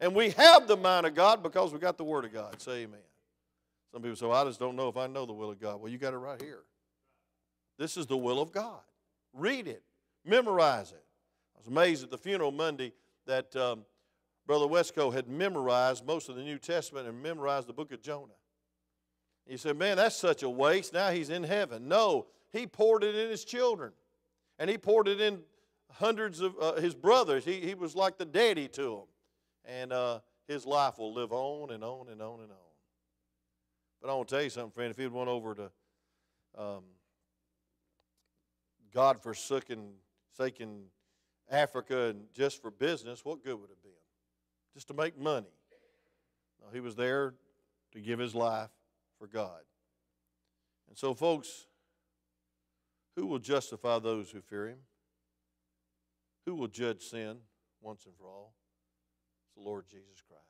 And 0.00 0.14
we 0.14 0.30
have 0.30 0.68
the 0.68 0.76
mind 0.76 1.06
of 1.06 1.14
God 1.14 1.42
because 1.42 1.72
we 1.72 1.78
got 1.78 1.96
the 1.98 2.04
Word 2.04 2.24
of 2.24 2.32
God. 2.32 2.60
Say 2.60 2.82
amen. 2.82 3.00
Some 3.92 4.02
people 4.02 4.16
say, 4.16 4.26
well, 4.26 4.40
I 4.40 4.48
just 4.48 4.58
don't 4.58 4.76
know 4.76 4.88
if 4.88 4.96
I 4.96 5.06
know 5.06 5.26
the 5.26 5.32
will 5.32 5.50
of 5.50 5.60
God. 5.60 5.80
Well, 5.80 5.90
you 5.90 5.98
got 5.98 6.14
it 6.14 6.18
right 6.18 6.40
here. 6.40 6.62
This 7.78 7.96
is 7.96 8.06
the 8.06 8.16
will 8.16 8.40
of 8.40 8.52
God. 8.52 8.80
Read 9.32 9.66
it, 9.66 9.82
memorize 10.24 10.92
it. 10.92 11.04
I 11.56 11.58
was 11.58 11.66
amazed 11.66 12.04
at 12.04 12.10
the 12.10 12.18
funeral 12.18 12.52
Monday 12.52 12.92
that 13.26 13.54
um, 13.56 13.84
Brother 14.46 14.66
Westco 14.66 15.12
had 15.12 15.28
memorized 15.28 16.04
most 16.06 16.28
of 16.28 16.36
the 16.36 16.42
New 16.42 16.58
Testament 16.58 17.08
and 17.08 17.22
memorized 17.22 17.68
the 17.68 17.72
book 17.72 17.92
of 17.92 18.02
Jonah. 18.02 18.32
He 19.46 19.56
said, 19.56 19.76
Man, 19.76 19.96
that's 19.96 20.16
such 20.16 20.42
a 20.42 20.50
waste. 20.50 20.92
Now 20.92 21.10
he's 21.10 21.30
in 21.30 21.42
heaven. 21.42 21.88
No, 21.88 22.26
he 22.52 22.66
poured 22.66 23.04
it 23.04 23.14
in 23.14 23.30
his 23.30 23.44
children, 23.44 23.92
and 24.58 24.70
he 24.70 24.78
poured 24.78 25.08
it 25.08 25.20
in 25.20 25.40
hundreds 25.92 26.40
of 26.40 26.54
uh, 26.60 26.74
his 26.74 26.94
brothers. 26.94 27.44
He, 27.44 27.60
he 27.60 27.74
was 27.74 27.94
like 27.94 28.18
the 28.18 28.24
daddy 28.24 28.68
to 28.68 28.82
them. 28.82 29.06
And 29.64 29.92
uh, 29.92 30.20
his 30.48 30.66
life 30.66 30.98
will 30.98 31.14
live 31.14 31.32
on 31.32 31.70
and 31.70 31.84
on 31.84 32.08
and 32.08 32.20
on 32.20 32.40
and 32.40 32.50
on. 32.50 32.72
But 34.00 34.10
I 34.10 34.14
want 34.14 34.28
to 34.28 34.34
tell 34.34 34.42
you 34.42 34.50
something, 34.50 34.72
friend. 34.72 34.90
If 34.90 34.96
he'd 34.96 35.12
went 35.12 35.28
over 35.28 35.54
to 35.54 35.70
um, 36.58 36.82
God 38.92 39.22
forsaken 39.22 39.92
Africa 41.52 42.06
and 42.06 42.24
just 42.32 42.60
for 42.60 42.70
business, 42.70 43.24
what 43.24 43.44
good 43.44 43.54
would 43.54 43.70
it 43.70 43.74
have 43.74 43.82
been? 43.82 43.92
Just 44.74 44.88
to 44.88 44.94
make 44.94 45.18
money. 45.18 45.52
No, 46.60 46.72
he 46.72 46.80
was 46.80 46.96
there 46.96 47.34
to 47.92 48.00
give 48.00 48.18
his 48.18 48.34
life 48.34 48.70
for 49.18 49.26
God. 49.26 49.60
And 50.88 50.96
so, 50.96 51.14
folks, 51.14 51.66
who 53.16 53.26
will 53.26 53.38
justify 53.38 53.98
those 53.98 54.30
who 54.30 54.40
fear 54.40 54.68
him? 54.68 54.78
Who 56.46 56.54
will 56.54 56.68
judge 56.68 57.02
sin 57.02 57.36
once 57.82 58.06
and 58.06 58.14
for 58.16 58.28
all? 58.28 58.54
It's 59.46 59.54
the 59.54 59.62
Lord 59.62 59.86
Jesus 59.86 60.22
Christ. 60.26 60.42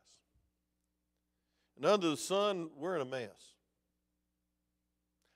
And 1.76 1.84
under 1.84 2.10
the 2.10 2.16
sun, 2.16 2.70
we're 2.76 2.94
in 2.96 3.02
a 3.02 3.06
mess. 3.06 3.56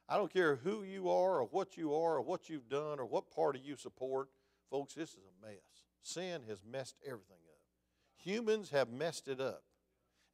I 0.09 0.17
don't 0.17 0.33
care 0.33 0.57
who 0.57 0.85
you 0.85 1.09
are 1.09 1.41
or 1.41 1.45
what 1.51 1.77
you 1.77 1.93
are 1.93 2.17
or 2.17 2.21
what 2.21 2.49
you've 2.49 2.69
done 2.69 3.01
or 3.01 3.07
what 3.07 3.35
party 3.35 3.61
you 3.65 3.77
support. 3.77 4.29
Folks, 4.71 4.95
this 4.95 5.11
is 5.11 5.21
a 5.25 5.47
mess. 5.47 5.57
Sin 6.03 6.43
has 6.49 6.63
messed 6.69 6.97
everything 7.05 7.37
up. 7.49 7.61
Humans 8.25 8.71
have 8.71 8.91
messed 8.91 9.29
it 9.29 9.41
up. 9.41 9.63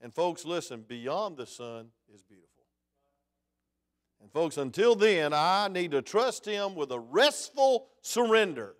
And 0.01 0.13
folks, 0.13 0.45
listen, 0.45 0.85
beyond 0.87 1.37
the 1.37 1.47
sun 1.47 1.89
is 2.13 2.23
beautiful. 2.23 2.49
And 4.21 4.31
folks, 4.31 4.57
until 4.57 4.95
then, 4.95 5.33
I 5.33 5.69
need 5.69 5.91
to 5.93 6.03
trust 6.03 6.45
Him 6.45 6.75
with 6.75 6.91
a 6.93 6.99
restful 6.99 7.89
surrender. 8.03 8.75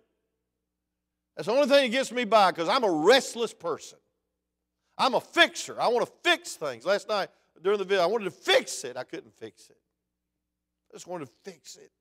That's 1.35 1.47
the 1.47 1.53
only 1.53 1.67
thing 1.67 1.91
that 1.91 1.97
gets 1.97 2.11
me 2.11 2.25
by 2.25 2.51
because 2.51 2.69
I'm 2.69 2.83
a 2.83 2.91
restless 2.91 3.53
person. 3.53 3.99
I'm 4.97 5.15
a 5.15 5.21
fixer. 5.21 5.79
I 5.81 5.87
want 5.87 6.05
to 6.05 6.13
fix 6.23 6.55
things. 6.55 6.85
Last 6.85 7.09
night 7.09 7.29
during 7.61 7.79
the 7.79 7.85
video, 7.85 8.03
I 8.03 8.05
wanted 8.05 8.25
to 8.25 8.31
fix 8.31 8.83
it. 8.83 8.95
I 8.95 9.03
couldn't 9.03 9.33
fix 9.33 9.69
it. 9.69 9.77
I 10.91 10.95
just 10.95 11.07
wanted 11.07 11.25
to 11.25 11.51
fix 11.51 11.75
it. 11.75 11.91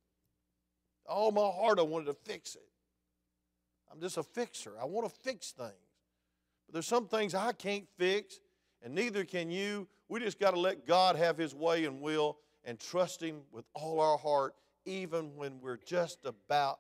All 1.06 1.32
my 1.32 1.40
heart, 1.48 1.78
I 1.78 1.82
wanted 1.82 2.06
to 2.06 2.14
fix 2.14 2.54
it. 2.54 2.62
I'm 3.92 4.00
just 4.00 4.16
a 4.16 4.22
fixer. 4.22 4.72
I 4.80 4.86
want 4.86 5.06
to 5.06 5.14
fix 5.20 5.50
things. 5.50 5.72
But 6.66 6.72
there's 6.72 6.86
some 6.86 7.06
things 7.06 7.34
I 7.34 7.52
can't 7.52 7.86
fix, 7.98 8.40
and 8.82 8.94
neither 8.94 9.24
can 9.24 9.50
you. 9.50 9.86
We 10.08 10.20
just 10.20 10.40
got 10.40 10.52
to 10.52 10.60
let 10.60 10.86
God 10.86 11.16
have 11.16 11.36
His 11.36 11.54
way 11.54 11.84
and 11.84 12.00
will 12.00 12.38
and 12.64 12.78
trust 12.78 13.22
Him 13.22 13.42
with 13.50 13.66
all 13.74 14.00
our 14.00 14.16
heart, 14.16 14.54
even 14.86 15.36
when 15.36 15.60
we're 15.60 15.76
just 15.76 16.24
about 16.24 16.78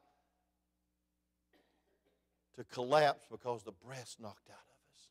to 2.56 2.64
collapse 2.64 3.26
because 3.30 3.62
the 3.62 3.72
breath's 3.72 4.16
knocked 4.20 4.48
out 4.48 4.54
of 4.54 4.76
us. 4.94 5.08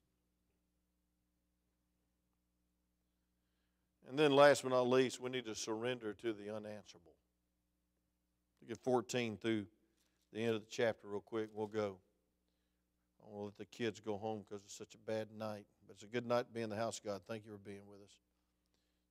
And 4.10 4.18
then, 4.18 4.32
last 4.32 4.64
but 4.64 4.70
not 4.70 4.88
least, 4.88 5.20
we 5.22 5.30
need 5.30 5.46
to 5.46 5.56
surrender 5.56 6.14
to 6.14 6.34
the 6.34 6.56
unanswerable. 6.56 7.16
Look 8.62 8.72
at 8.72 8.84
14 8.84 9.38
through 9.38 9.66
the 10.32 10.40
end 10.40 10.56
of 10.56 10.62
the 10.62 10.68
chapter, 10.70 11.08
real 11.08 11.22
quick. 11.22 11.50
We'll 11.54 11.68
go. 11.68 11.98
I 13.22 13.30
want 13.30 13.42
to 13.42 13.46
let 13.46 13.58
the 13.58 13.66
kids 13.66 14.00
go 14.00 14.18
home 14.18 14.44
because 14.48 14.64
it's 14.64 14.78
such 14.78 14.96
a 14.96 15.12
bad 15.12 15.28
night. 15.38 15.66
But 15.88 15.96
it's 15.96 16.04
a 16.04 16.08
good 16.08 16.26
night 16.26 16.48
to 16.48 16.54
be 16.54 16.62
in 16.62 16.70
the 16.70 16.76
house, 16.76 17.00
of 17.00 17.06
God. 17.06 17.22
Thank 17.28 17.46
you 17.46 17.52
for 17.52 17.58
being 17.58 17.88
with 17.88 18.02
us. 18.02 18.12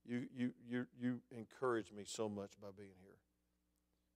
You, 0.05 0.27
you, 0.35 0.53
you, 0.69 0.87
you 1.01 1.21
encourage 1.37 1.93
me 1.93 2.05
so 2.07 2.29
much 2.29 2.53
by 2.61 2.69
being 2.77 2.89
here. 3.03 3.19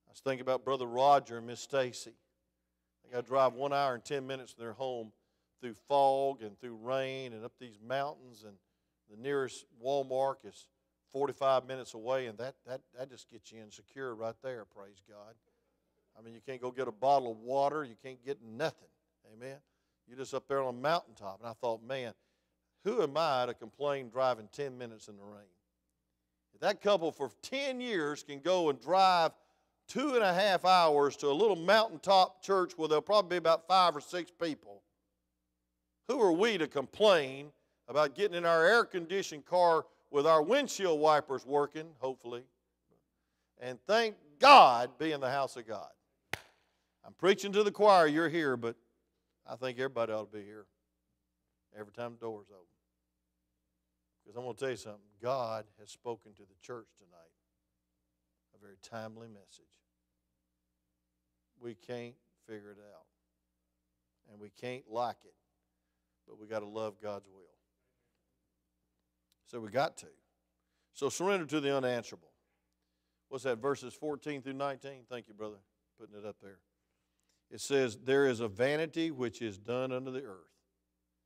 I 0.09 0.11
was 0.11 0.21
thinking 0.21 0.40
about 0.40 0.64
Brother 0.64 0.87
Roger 0.87 1.38
and 1.38 1.47
Miss 1.47 1.61
Stacy. 1.61 2.14
They 3.05 3.12
got 3.12 3.23
to 3.23 3.27
drive 3.27 3.53
one 3.53 3.73
hour 3.73 3.95
and 3.95 4.05
10 4.05 4.27
minutes 4.27 4.53
from 4.53 4.64
their 4.64 4.73
home 4.73 5.12
through 5.61 5.75
fog 5.88 6.43
and 6.43 6.59
through 6.59 6.77
rain 6.77 7.33
and 7.33 7.45
up 7.45 7.53
these 7.61 7.79
mountains, 7.87 8.45
and 8.45 8.55
the 9.11 9.17
nearest 9.17 9.64
Walmart 9.83 10.37
is 10.45 10.69
45 11.12 11.67
minutes 11.67 11.95
away, 11.95 12.27
and 12.27 12.37
that, 12.38 12.55
that, 12.67 12.81
that 12.99 13.09
just 13.09 13.31
gets 13.31 13.53
you 13.53 13.62
insecure 13.62 14.14
right 14.14 14.35
there, 14.43 14.64
praise 14.64 15.03
God. 15.09 15.35
I 16.18 16.22
mean, 16.22 16.35
you 16.35 16.40
can't 16.46 16.61
go 16.61 16.70
get 16.70 16.88
a 16.88 16.92
bottle 16.92 17.31
of 17.31 17.38
water, 17.38 17.85
you 17.85 17.96
can't 18.03 18.24
get 18.24 18.38
nothing. 18.42 18.88
Amen. 19.33 19.57
You're 20.07 20.18
just 20.18 20.35
up 20.35 20.46
there 20.48 20.62
on 20.62 20.74
a 20.74 20.79
mountaintop. 20.79 21.40
And 21.40 21.48
I 21.48 21.55
thought, 21.55 21.83
man, 21.83 22.12
who 22.85 23.03
am 23.03 23.14
I 23.16 23.46
to 23.46 23.55
complain 23.55 24.11
driving 24.11 24.48
10 24.53 24.77
minutes 24.77 25.09
in 25.09 25.16
the 25.16 25.24
rain? 25.24 25.48
If 26.55 26.61
that 26.61 26.81
couple 26.81 27.11
for 27.11 27.31
10 27.42 27.81
years 27.81 28.22
can 28.22 28.40
go 28.40 28.70
and 28.70 28.81
drive 28.81 29.33
two 29.88 30.14
and 30.14 30.22
a 30.22 30.33
half 30.33 30.64
hours 30.64 31.16
to 31.16 31.29
a 31.29 31.33
little 31.33 31.57
mountaintop 31.57 32.42
church 32.42 32.72
where 32.77 32.88
there'll 32.88 33.03
probably 33.03 33.31
be 33.31 33.37
about 33.37 33.66
five 33.66 33.96
or 33.96 34.00
six 34.00 34.31
people, 34.31 34.83
who 36.09 36.20
are 36.20 36.33
we 36.33 36.59
to 36.59 36.66
complain 36.66 37.50
about 37.88 38.14
getting 38.14 38.37
in 38.37 38.44
our 38.44 38.64
air 38.64 38.85
conditioned 38.85 39.44
car 39.44 39.87
with 40.11 40.27
our 40.27 40.42
windshield 40.42 41.00
wipers 41.00 41.44
working, 41.44 41.87
hopefully, 41.98 42.42
and 43.59 43.79
thank 43.87 44.14
God 44.38 44.90
be 44.98 45.12
in 45.12 45.20
the 45.20 45.31
house 45.31 45.57
of 45.57 45.66
God? 45.66 45.88
I'm 47.05 47.12
preaching 47.12 47.53
to 47.53 47.62
the 47.62 47.71
choir, 47.71 48.07
you're 48.07 48.29
here, 48.29 48.57
but 48.57 48.77
I 49.47 49.57
think 49.57 49.79
everybody 49.79 50.12
ought 50.12 50.33
to 50.33 50.38
be 50.38 50.45
here 50.45 50.67
every 51.79 51.93
time 51.93 52.12
the 52.12 52.27
door's 52.27 52.47
open. 52.51 52.67
Because 54.25 54.37
I'm 54.37 54.45
going 54.45 54.55
to 54.55 54.61
tell 54.61 54.71
you 54.71 54.77
something 54.77 55.01
God 55.21 55.67
has 55.79 55.90
spoken 55.90 56.33
to 56.33 56.43
the 56.43 56.55
church 56.62 56.87
tonight 56.97 57.31
a 58.55 58.61
very 58.61 58.77
timely 58.83 59.29
message. 59.29 59.64
We 61.61 61.75
can't 61.75 62.14
figure 62.47 62.71
it 62.71 62.79
out, 62.95 63.07
and 64.31 64.40
we 64.40 64.51
can't 64.51 64.85
like 64.90 65.19
it, 65.25 65.35
but 66.27 66.38
we 66.38 66.47
got 66.47 66.61
to 66.61 66.67
love 66.67 66.95
God's 67.03 67.27
will. 67.27 67.43
So 69.47 69.61
we 69.61 69.69
got 69.69 69.97
to. 69.99 70.07
So 70.95 71.09
surrender 71.09 71.47
to 71.47 71.61
the 71.61 71.77
unanswerable. 71.77 72.31
What's 73.29 73.45
that, 73.45 73.59
verses 73.59 73.95
14 73.95 74.43
through 74.43 74.53
19? 74.55 75.05
Thank 75.11 75.29
you, 75.29 75.35
brother, 75.35 75.59
putting 75.99 76.17
it 76.17 76.25
up 76.27 76.37
there. 76.43 76.59
It 77.55 77.61
says, 77.61 77.97
There 78.03 78.27
is 78.27 78.40
a 78.40 78.49
vanity 78.49 79.12
which 79.12 79.40
is 79.40 79.59
done 79.59 79.93
under 79.93 80.11
the 80.11 80.25
earth. 80.25 80.51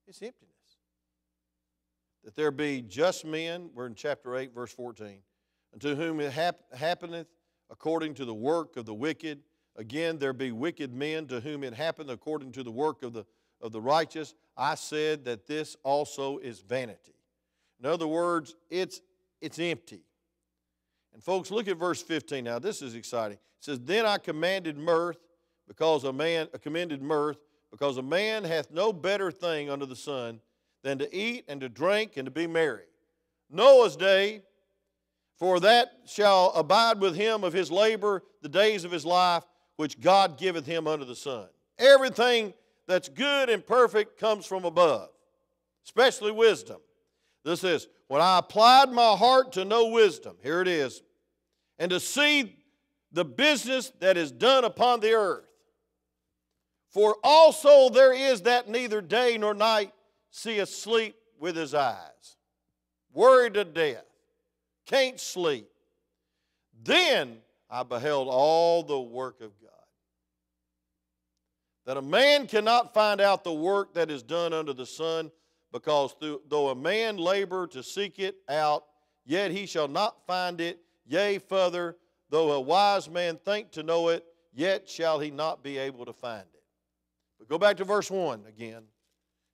It's 0.06 0.20
emptiness. 0.20 0.52
That 2.22 2.36
there 2.36 2.50
be 2.50 2.82
just 2.82 3.24
men, 3.24 3.70
we're 3.74 3.86
in 3.86 3.94
chapter 3.94 4.36
8, 4.36 4.54
verse 4.54 4.70
14, 4.74 5.20
unto 5.72 5.94
whom 5.94 6.20
it 6.20 6.30
hap- 6.30 6.74
happeneth 6.74 7.28
according 7.70 8.12
to 8.14 8.26
the 8.26 8.34
work 8.34 8.76
of 8.76 8.84
the 8.84 8.92
wicked. 8.92 9.40
Again, 9.76 10.18
there 10.18 10.34
be 10.34 10.52
wicked 10.52 10.92
men 10.92 11.26
to 11.28 11.40
whom 11.40 11.64
it 11.64 11.72
happeneth 11.72 12.12
according 12.12 12.52
to 12.52 12.62
the 12.62 12.70
work 12.70 13.02
of 13.02 13.14
the, 13.14 13.24
of 13.62 13.72
the 13.72 13.80
righteous. 13.80 14.34
I 14.54 14.74
said 14.74 15.24
that 15.24 15.46
this 15.46 15.76
also 15.82 16.36
is 16.38 16.60
vanity. 16.60 17.14
In 17.80 17.86
other 17.86 18.06
words, 18.06 18.54
it's, 18.68 19.00
it's 19.40 19.58
empty. 19.58 20.02
And 21.14 21.24
folks, 21.24 21.50
look 21.50 21.68
at 21.68 21.78
verse 21.78 22.02
15 22.02 22.44
now. 22.44 22.58
This 22.58 22.82
is 22.82 22.94
exciting. 22.94 23.38
It 23.38 23.64
says, 23.64 23.80
Then 23.80 24.04
I 24.04 24.18
commanded 24.18 24.76
mirth 24.76 25.16
because 25.68 26.04
a 26.04 26.12
man 26.12 26.48
commended 26.62 27.02
mirth, 27.02 27.38
because 27.70 27.98
a 27.98 28.02
man 28.02 28.42
hath 28.42 28.70
no 28.70 28.92
better 28.92 29.30
thing 29.30 29.70
under 29.70 29.86
the 29.86 29.94
sun 29.94 30.40
than 30.82 30.98
to 30.98 31.14
eat 31.14 31.44
and 31.48 31.60
to 31.60 31.68
drink 31.68 32.16
and 32.16 32.24
to 32.24 32.30
be 32.30 32.46
merry. 32.46 32.84
Noah's 33.50 33.96
day, 33.96 34.42
for 35.36 35.60
that 35.60 35.92
shall 36.06 36.50
abide 36.54 37.00
with 37.00 37.14
him 37.14 37.44
of 37.44 37.52
his 37.52 37.70
labor 37.70 38.22
the 38.42 38.48
days 38.48 38.84
of 38.84 38.90
his 38.90 39.04
life, 39.04 39.44
which 39.76 40.00
God 40.00 40.38
giveth 40.38 40.66
him 40.66 40.86
under 40.86 41.04
the 41.04 41.14
sun. 41.14 41.46
Everything 41.78 42.54
that's 42.86 43.08
good 43.08 43.48
and 43.50 43.64
perfect 43.64 44.18
comes 44.18 44.46
from 44.46 44.64
above, 44.64 45.10
especially 45.84 46.32
wisdom. 46.32 46.78
This 47.44 47.62
is, 47.62 47.86
when 48.08 48.20
I 48.20 48.38
applied 48.38 48.90
my 48.90 49.14
heart 49.14 49.52
to 49.52 49.64
know 49.64 49.88
wisdom, 49.88 50.36
here 50.42 50.60
it 50.60 50.68
is, 50.68 51.02
and 51.78 51.90
to 51.90 52.00
see 52.00 52.56
the 53.12 53.24
business 53.24 53.92
that 54.00 54.16
is 54.16 54.32
done 54.32 54.64
upon 54.64 55.00
the 55.00 55.12
earth. 55.12 55.47
For 56.90 57.16
also 57.22 57.90
there 57.90 58.12
is 58.12 58.42
that 58.42 58.68
neither 58.68 59.00
day 59.00 59.36
nor 59.38 59.54
night 59.54 59.92
seeth 60.30 60.68
sleep 60.68 61.16
with 61.38 61.56
his 61.56 61.74
eyes, 61.74 62.36
worried 63.12 63.54
to 63.54 63.64
death, 63.64 64.04
can't 64.86 65.20
sleep. 65.20 65.68
Then 66.82 67.38
I 67.70 67.82
beheld 67.82 68.28
all 68.30 68.82
the 68.82 68.98
work 68.98 69.40
of 69.40 69.52
God. 69.60 69.70
That 71.84 71.96
a 71.96 72.02
man 72.02 72.46
cannot 72.46 72.94
find 72.94 73.20
out 73.20 73.44
the 73.44 73.52
work 73.52 73.94
that 73.94 74.10
is 74.10 74.22
done 74.22 74.52
under 74.52 74.72
the 74.72 74.86
sun, 74.86 75.30
because 75.72 76.14
though 76.48 76.68
a 76.70 76.74
man 76.74 77.18
labor 77.18 77.66
to 77.68 77.82
seek 77.82 78.18
it 78.18 78.36
out, 78.48 78.84
yet 79.26 79.50
he 79.50 79.66
shall 79.66 79.88
not 79.88 80.26
find 80.26 80.60
it. 80.60 80.80
Yea, 81.06 81.38
further, 81.38 81.96
though 82.30 82.52
a 82.52 82.60
wise 82.60 83.08
man 83.08 83.38
think 83.44 83.70
to 83.72 83.82
know 83.82 84.08
it, 84.08 84.24
yet 84.54 84.88
shall 84.88 85.18
he 85.18 85.30
not 85.30 85.62
be 85.62 85.78
able 85.78 86.04
to 86.04 86.12
find 86.12 86.44
it. 86.54 86.57
Go 87.48 87.58
back 87.58 87.76
to 87.78 87.84
verse 87.84 88.10
1 88.10 88.44
again. 88.46 88.82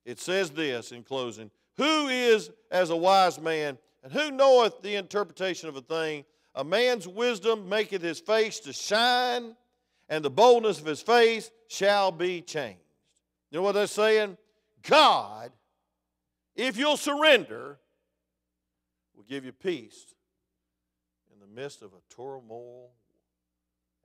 It 0.05 0.19
says 0.19 0.51
this 0.51 0.91
in 0.91 1.03
closing 1.03 1.49
Who 1.77 2.07
is 2.07 2.51
as 2.71 2.89
a 2.89 2.95
wise 2.95 3.39
man, 3.39 3.77
and 4.03 4.11
who 4.11 4.31
knoweth 4.31 4.81
the 4.81 4.95
interpretation 4.95 5.69
of 5.69 5.75
a 5.75 5.81
thing? 5.81 6.25
A 6.53 6.63
man's 6.63 7.07
wisdom 7.07 7.67
maketh 7.67 8.01
his 8.01 8.19
face 8.19 8.59
to 8.61 8.71
shine, 8.71 9.55
and 10.07 10.23
the 10.23 10.29
boldness 10.29 10.79
of 10.79 10.85
his 10.85 11.01
face 11.01 11.51
shall 11.67 12.11
be 12.11 12.41
changed. 12.41 12.79
You 13.51 13.59
know 13.59 13.63
what 13.63 13.73
they're 13.73 13.87
saying? 13.87 14.37
God, 14.83 15.51
if 16.55 16.77
you'll 16.77 16.97
surrender, 16.97 17.79
will 19.15 19.23
give 19.23 19.45
you 19.45 19.51
peace 19.51 20.13
in 21.33 21.39
the 21.39 21.47
midst 21.47 21.81
of 21.81 21.91
a 21.93 22.13
turmoil 22.13 22.91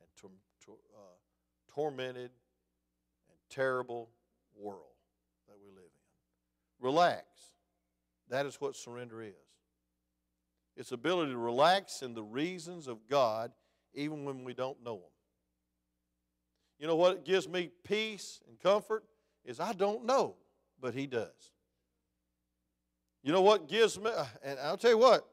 and 0.01 0.09
tor- 0.17 0.31
tor- 0.65 0.77
uh, 0.97 1.73
tormented 1.75 2.31
terrible 3.51 4.09
world 4.57 4.81
that 5.49 5.57
we 5.63 5.69
live 5.71 5.85
in. 5.85 6.85
Relax. 6.87 7.25
That 8.29 8.47
is 8.47 8.61
what 8.61 8.77
surrender 8.77 9.23
is. 9.23 9.35
It's 10.77 10.93
ability 10.93 11.33
to 11.33 11.39
relax 11.39 12.03
in 12.03 12.15
the 12.15 12.23
reasons 12.23 12.87
of 12.87 13.07
God 13.09 13.53
even 13.93 14.25
when 14.25 14.45
we 14.45 14.55
don't 14.55 14.83
know 14.83 14.95
them. 14.95 15.11
You 16.79 16.87
know 16.87 16.97
what 16.97 17.25
gives 17.25 17.49
me 17.49 17.71
peace 17.85 18.41
and 18.49 18.59
comfort 18.59 19.05
is 19.45 19.61
I 19.61 19.73
don't 19.73 20.07
know, 20.07 20.37
but 20.81 20.95
He 20.95 21.07
does. 21.07 21.53
You 23.23 23.33
know 23.33 23.43
what 23.43 23.69
gives 23.69 23.99
me, 23.99 24.11
and 24.43 24.59
I'll 24.61 24.79
tell 24.79 24.93
you 24.93 24.99
what, 24.99 25.27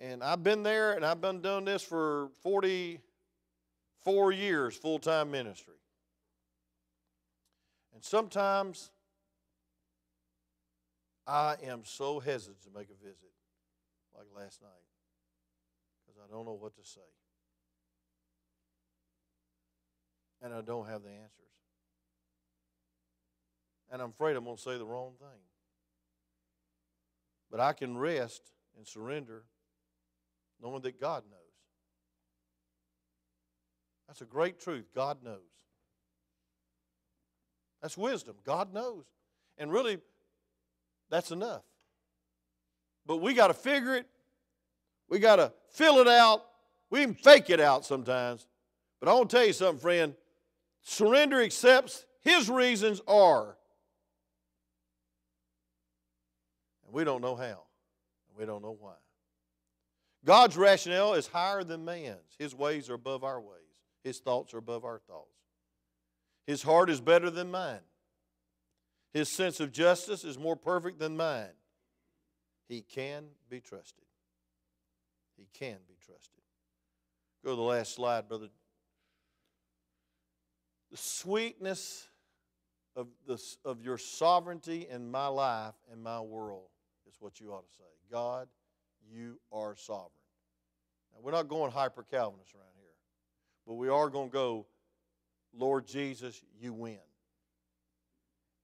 and 0.00 0.22
I've 0.22 0.42
been 0.42 0.62
there 0.62 0.92
and 0.92 1.04
I've 1.04 1.20
been 1.20 1.42
doing 1.42 1.64
this 1.64 1.82
for 1.82 2.30
44 2.42 4.32
years, 4.32 4.76
full 4.76 4.98
time 4.98 5.30
ministry. 5.30 5.74
And 8.02 8.08
sometimes 8.08 8.90
I 11.24 11.56
am 11.62 11.82
so 11.84 12.18
hesitant 12.18 12.62
to 12.64 12.70
make 12.76 12.88
a 12.90 13.04
visit 13.04 13.30
like 14.16 14.26
last 14.36 14.60
night 14.60 14.70
because 16.04 16.20
I 16.20 16.32
don't 16.34 16.44
know 16.44 16.58
what 16.60 16.74
to 16.74 16.84
say. 16.84 17.00
And 20.42 20.52
I 20.52 20.62
don't 20.62 20.88
have 20.88 21.02
the 21.02 21.10
answers. 21.10 21.30
And 23.92 24.02
I'm 24.02 24.10
afraid 24.10 24.36
I'm 24.36 24.44
going 24.44 24.56
to 24.56 24.62
say 24.62 24.78
the 24.78 24.84
wrong 24.84 25.12
thing. 25.20 25.40
But 27.50 27.60
I 27.60 27.72
can 27.72 27.96
rest 27.96 28.42
and 28.76 28.86
surrender 28.86 29.44
knowing 30.60 30.82
that 30.82 31.00
God 31.00 31.22
knows. 31.30 31.38
That's 34.08 34.22
a 34.22 34.26
great 34.26 34.58
truth. 34.58 34.86
God 34.94 35.22
knows. 35.22 35.51
That's 37.82 37.98
wisdom. 37.98 38.36
God 38.44 38.72
knows. 38.72 39.04
And 39.58 39.70
really, 39.70 39.98
that's 41.10 41.32
enough. 41.32 41.62
But 43.04 43.16
we 43.18 43.34
got 43.34 43.48
to 43.48 43.54
figure 43.54 43.96
it. 43.96 44.06
We 45.08 45.18
got 45.18 45.36
to 45.36 45.52
fill 45.70 45.98
it 45.98 46.08
out. 46.08 46.44
We 46.88 47.02
even 47.02 47.14
fake 47.14 47.50
it 47.50 47.60
out 47.60 47.84
sometimes. 47.84 48.46
But 49.00 49.08
I 49.08 49.14
want 49.14 49.30
to 49.30 49.36
tell 49.36 49.46
you 49.46 49.52
something, 49.52 49.80
friend. 49.80 50.14
Surrender 50.82 51.42
accepts 51.42 52.06
his 52.20 52.48
reasons 52.48 53.00
are. 53.06 53.56
And 56.86 56.94
we 56.94 57.04
don't 57.04 57.20
know 57.20 57.34
how. 57.34 57.64
And 58.28 58.38
we 58.38 58.46
don't 58.46 58.62
know 58.62 58.76
why. 58.78 58.94
God's 60.24 60.56
rationale 60.56 61.14
is 61.14 61.26
higher 61.26 61.64
than 61.64 61.84
man's. 61.84 62.36
His 62.38 62.54
ways 62.54 62.88
are 62.88 62.94
above 62.94 63.24
our 63.24 63.40
ways. 63.40 63.58
His 64.04 64.18
thoughts 64.18 64.54
are 64.54 64.58
above 64.58 64.84
our 64.84 65.00
thoughts. 65.00 65.41
His 66.46 66.62
heart 66.62 66.90
is 66.90 67.00
better 67.00 67.30
than 67.30 67.50
mine. 67.50 67.80
His 69.12 69.28
sense 69.28 69.60
of 69.60 69.72
justice 69.72 70.24
is 70.24 70.38
more 70.38 70.56
perfect 70.56 70.98
than 70.98 71.16
mine. 71.16 71.54
He 72.68 72.80
can 72.80 73.24
be 73.50 73.60
trusted. 73.60 74.04
He 75.36 75.46
can 75.52 75.76
be 75.86 75.94
trusted. 76.04 76.40
Go 77.44 77.50
to 77.50 77.56
the 77.56 77.62
last 77.62 77.94
slide, 77.94 78.28
brother. 78.28 78.48
The 80.90 80.96
sweetness 80.96 82.08
of, 82.94 83.08
the, 83.26 83.42
of 83.64 83.82
your 83.82 83.98
sovereignty 83.98 84.86
in 84.90 85.10
my 85.10 85.26
life 85.26 85.74
and 85.90 86.02
my 86.02 86.20
world 86.20 86.68
is 87.08 87.16
what 87.20 87.40
you 87.40 87.52
ought 87.52 87.66
to 87.66 87.74
say. 87.74 87.84
God, 88.10 88.48
you 89.10 89.38
are 89.50 89.74
sovereign. 89.76 90.10
Now, 91.12 91.20
we're 91.22 91.32
not 91.32 91.48
going 91.48 91.72
hyper 91.72 92.02
Calvinist 92.02 92.54
around 92.54 92.74
here, 92.76 92.94
but 93.66 93.74
we 93.74 93.88
are 93.88 94.08
going 94.08 94.28
to 94.28 94.32
go, 94.32 94.66
Lord 95.56 95.86
Jesus, 95.86 96.42
you 96.60 96.72
win. 96.72 96.98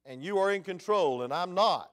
And 0.04 0.22
you 0.22 0.38
are 0.38 0.50
in 0.52 0.62
control, 0.62 1.22
and 1.22 1.32
I'm 1.32 1.54
not. 1.54 1.90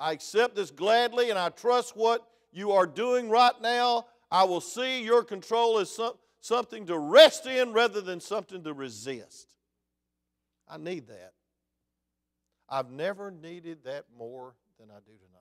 I 0.00 0.12
accept 0.12 0.56
this 0.56 0.70
gladly 0.70 1.28
and 1.28 1.38
I 1.38 1.50
trust 1.50 1.94
what 1.94 2.26
you 2.52 2.72
are 2.72 2.86
doing 2.86 3.28
right 3.28 3.52
now. 3.60 4.06
I 4.30 4.44
will 4.44 4.62
see 4.62 5.04
your 5.04 5.22
control 5.22 5.78
as 5.78 5.90
some, 5.90 6.14
something 6.40 6.86
to 6.86 6.98
rest 6.98 7.46
in 7.46 7.74
rather 7.74 8.00
than 8.00 8.18
something 8.18 8.64
to 8.64 8.72
resist. 8.72 9.54
I 10.66 10.78
need 10.78 11.08
that. 11.08 11.34
I've 12.68 12.90
never 12.90 13.30
needed 13.30 13.84
that 13.84 14.06
more 14.16 14.54
than 14.78 14.90
I 14.90 15.00
do 15.00 15.12
tonight. 15.12 15.40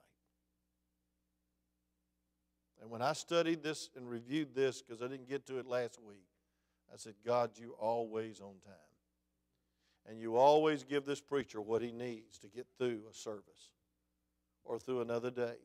And 2.82 2.89
when 2.89 3.02
I 3.02 3.13
studied 3.13 3.63
this 3.63 3.89
and 3.95 4.10
reviewed 4.10 4.56
this, 4.56 4.82
because 4.82 5.02
I 5.02 5.08
didn't 5.08 5.30
get 5.30 5.45
to 5.47 5.60
it 5.60 5.67
last 5.67 5.99
week, 6.02 6.25
I 6.91 6.97
said, 6.97 7.13
God, 7.25 7.52
you 7.56 7.75
always 7.80 8.39
on 8.39 8.56
time. 8.65 8.73
And 10.08 10.19
you 10.19 10.38
always 10.38 10.84
give 10.84 11.06
this 11.06 11.21
preacher 11.21 11.62
what 11.62 11.82
he 11.82 11.91
needs 11.91 12.39
to 12.39 12.47
get 12.47 12.65
through 12.78 13.02
a 13.10 13.13
service 13.13 13.69
or 14.63 14.80
through 14.80 15.02
another 15.02 15.30
day. 15.30 15.58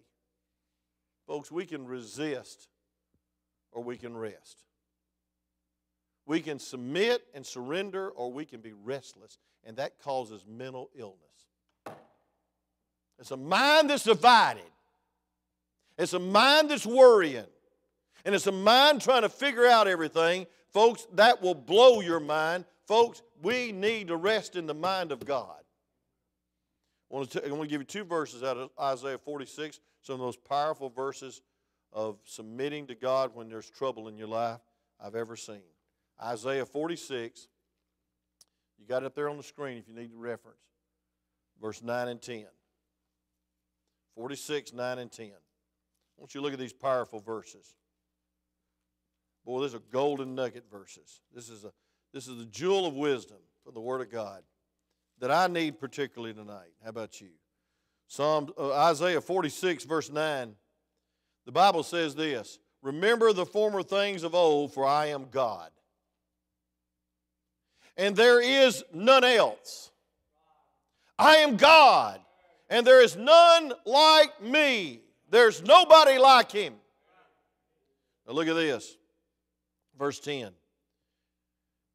Folks, 1.27 1.51
we 1.51 1.65
can 1.65 1.87
resist 1.87 2.69
or 3.73 3.83
we 3.83 3.97
can 3.97 4.17
rest. 4.17 4.65
We 6.27 6.41
can 6.41 6.59
submit 6.59 7.23
and 7.35 7.45
surrender 7.45 8.09
or 8.09 8.33
we 8.33 8.45
can 8.45 8.61
be 8.61 8.73
restless, 8.73 9.39
and 9.65 9.77
that 9.77 9.99
causes 10.03 10.45
mental 10.47 10.91
illness. 10.97 11.19
It's 13.19 13.31
a 13.31 13.37
mind 13.37 13.91
that's 13.91 14.05
divided, 14.05 14.63
it's 15.99 16.13
a 16.13 16.19
mind 16.19 16.71
that's 16.71 16.87
worrying, 16.87 17.47
and 18.25 18.35
it's 18.35 18.47
a 18.47 18.53
mind 18.53 19.03
trying 19.03 19.23
to 19.23 19.29
figure 19.29 19.67
out 19.67 19.87
everything. 19.87 20.47
Folks, 20.73 21.07
that 21.15 21.43
will 21.43 21.55
blow 21.55 22.01
your 22.01 22.21
mind. 22.21 22.65
Folks, 22.87 23.23
we 23.43 23.73
need 23.73 24.09
to 24.09 24.17
rest 24.17 24.57
in 24.57 24.67
the 24.67 24.75
mind 24.75 25.13
of 25.13 25.25
God. 25.25 25.61
I 27.11 27.17
want, 27.17 27.31
to, 27.33 27.47
I 27.47 27.51
want 27.51 27.63
to 27.63 27.69
give 27.69 27.81
you 27.81 27.87
two 27.87 28.05
verses 28.05 28.43
out 28.43 28.57
of 28.57 28.71
Isaiah 28.81 29.19
46, 29.19 29.79
some 30.03 30.15
of 30.15 30.21
those 30.21 30.37
powerful 30.37 30.88
verses 30.88 31.42
of 31.92 32.19
submitting 32.25 32.87
to 32.88 32.94
God 32.94 33.31
when 33.35 33.48
there's 33.48 33.71
trouble 33.71 34.09
in 34.09 34.17
your 34.17 34.27
life 34.27 34.59
I've 35.01 35.15
ever 35.15 35.37
seen. 35.37 35.63
Isaiah 36.23 36.67
46, 36.67 37.46
you 38.79 38.87
got 38.87 39.05
it 39.05 39.15
there 39.15 39.29
on 39.29 39.37
the 39.37 39.42
screen 39.42 39.79
if 39.79 39.87
you 39.87 39.94
need 39.94 40.13
the 40.13 40.17
reference. 40.17 40.59
Verse 41.61 41.83
9 41.83 42.09
and 42.09 42.21
10. 42.21 42.46
46, 44.17 44.73
9 44.73 44.98
and 44.98 45.13
10. 45.13 45.27
I 45.27 45.31
want 46.17 46.35
you 46.35 46.40
to 46.40 46.44
look 46.44 46.53
at 46.53 46.59
these 46.59 46.73
powerful 46.73 47.21
verses. 47.21 47.75
Boy, 49.45 49.63
these 49.63 49.75
are 49.75 49.83
golden 49.90 50.35
nugget 50.35 50.65
verses. 50.71 51.21
This 51.35 51.49
is 51.49 51.65
a 51.65 51.73
this 52.13 52.29
is 52.29 52.38
the 52.38 52.47
jewel 52.47 52.87
of 52.87 52.95
wisdom 52.95 53.38
from 53.65 53.75
the 53.75 53.81
Word 53.81 54.01
of 54.01 54.11
God 54.11 54.42
that 55.19 55.31
I 55.31 55.49
need 55.49 55.81
particularly 55.81 56.33
tonight. 56.33 56.71
How 56.83 56.90
about 56.90 57.21
you? 57.21 57.31
Psalm 58.07 58.53
uh, 58.57 58.73
Isaiah 58.73 59.21
46 59.21 59.85
verse 59.85 60.11
9. 60.11 60.55
The 61.47 61.53
Bible 61.53 61.83
says 61.83 62.15
this, 62.15 62.59
"Remember 62.83 63.33
the 63.33 63.47
former 63.47 63.83
things 63.83 64.23
of 64.23 64.35
old, 64.35 64.73
for 64.73 64.87
I 64.87 65.07
am 65.07 65.29
God. 65.31 65.71
And 67.97 68.17
there 68.17 68.40
is 68.40 68.83
none 68.92 69.25
else. 69.25 69.90
I 71.19 71.37
am 71.37 71.57
God, 71.57 72.21
and 72.69 72.87
there 72.87 73.03
is 73.03 73.17
none 73.17 73.73
like 73.85 74.42
me." 74.42 75.01
There's 75.31 75.63
nobody 75.63 76.17
like 76.17 76.53
him. 76.53 76.75
Now 78.25 78.35
look 78.35 78.47
at 78.47 78.55
this. 78.55 78.97
Verse 79.99 80.19
10 80.21 80.53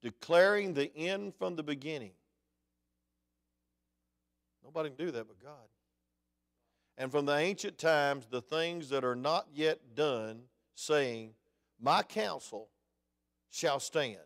declaring 0.01 0.73
the 0.73 0.95
end 0.95 1.33
from 1.35 1.55
the 1.55 1.63
beginning. 1.63 2.11
Nobody 4.63 4.89
can 4.89 4.97
do 4.97 5.11
that 5.11 5.27
but 5.27 5.41
God. 5.43 5.67
And 6.97 7.11
from 7.11 7.25
the 7.25 7.35
ancient 7.35 7.77
times, 7.77 8.25
the 8.29 8.41
things 8.41 8.89
that 8.89 9.03
are 9.03 9.15
not 9.15 9.47
yet 9.53 9.95
done, 9.95 10.41
saying, 10.75 11.31
My 11.81 12.03
counsel 12.03 12.69
shall 13.51 13.79
stand, 13.79 14.17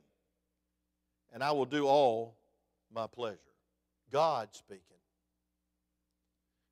and 1.31 1.43
I 1.43 1.51
will 1.51 1.65
do 1.65 1.87
all 1.87 2.35
my 2.93 3.07
pleasure. 3.07 3.39
God 4.11 4.49
speaking. 4.53 4.81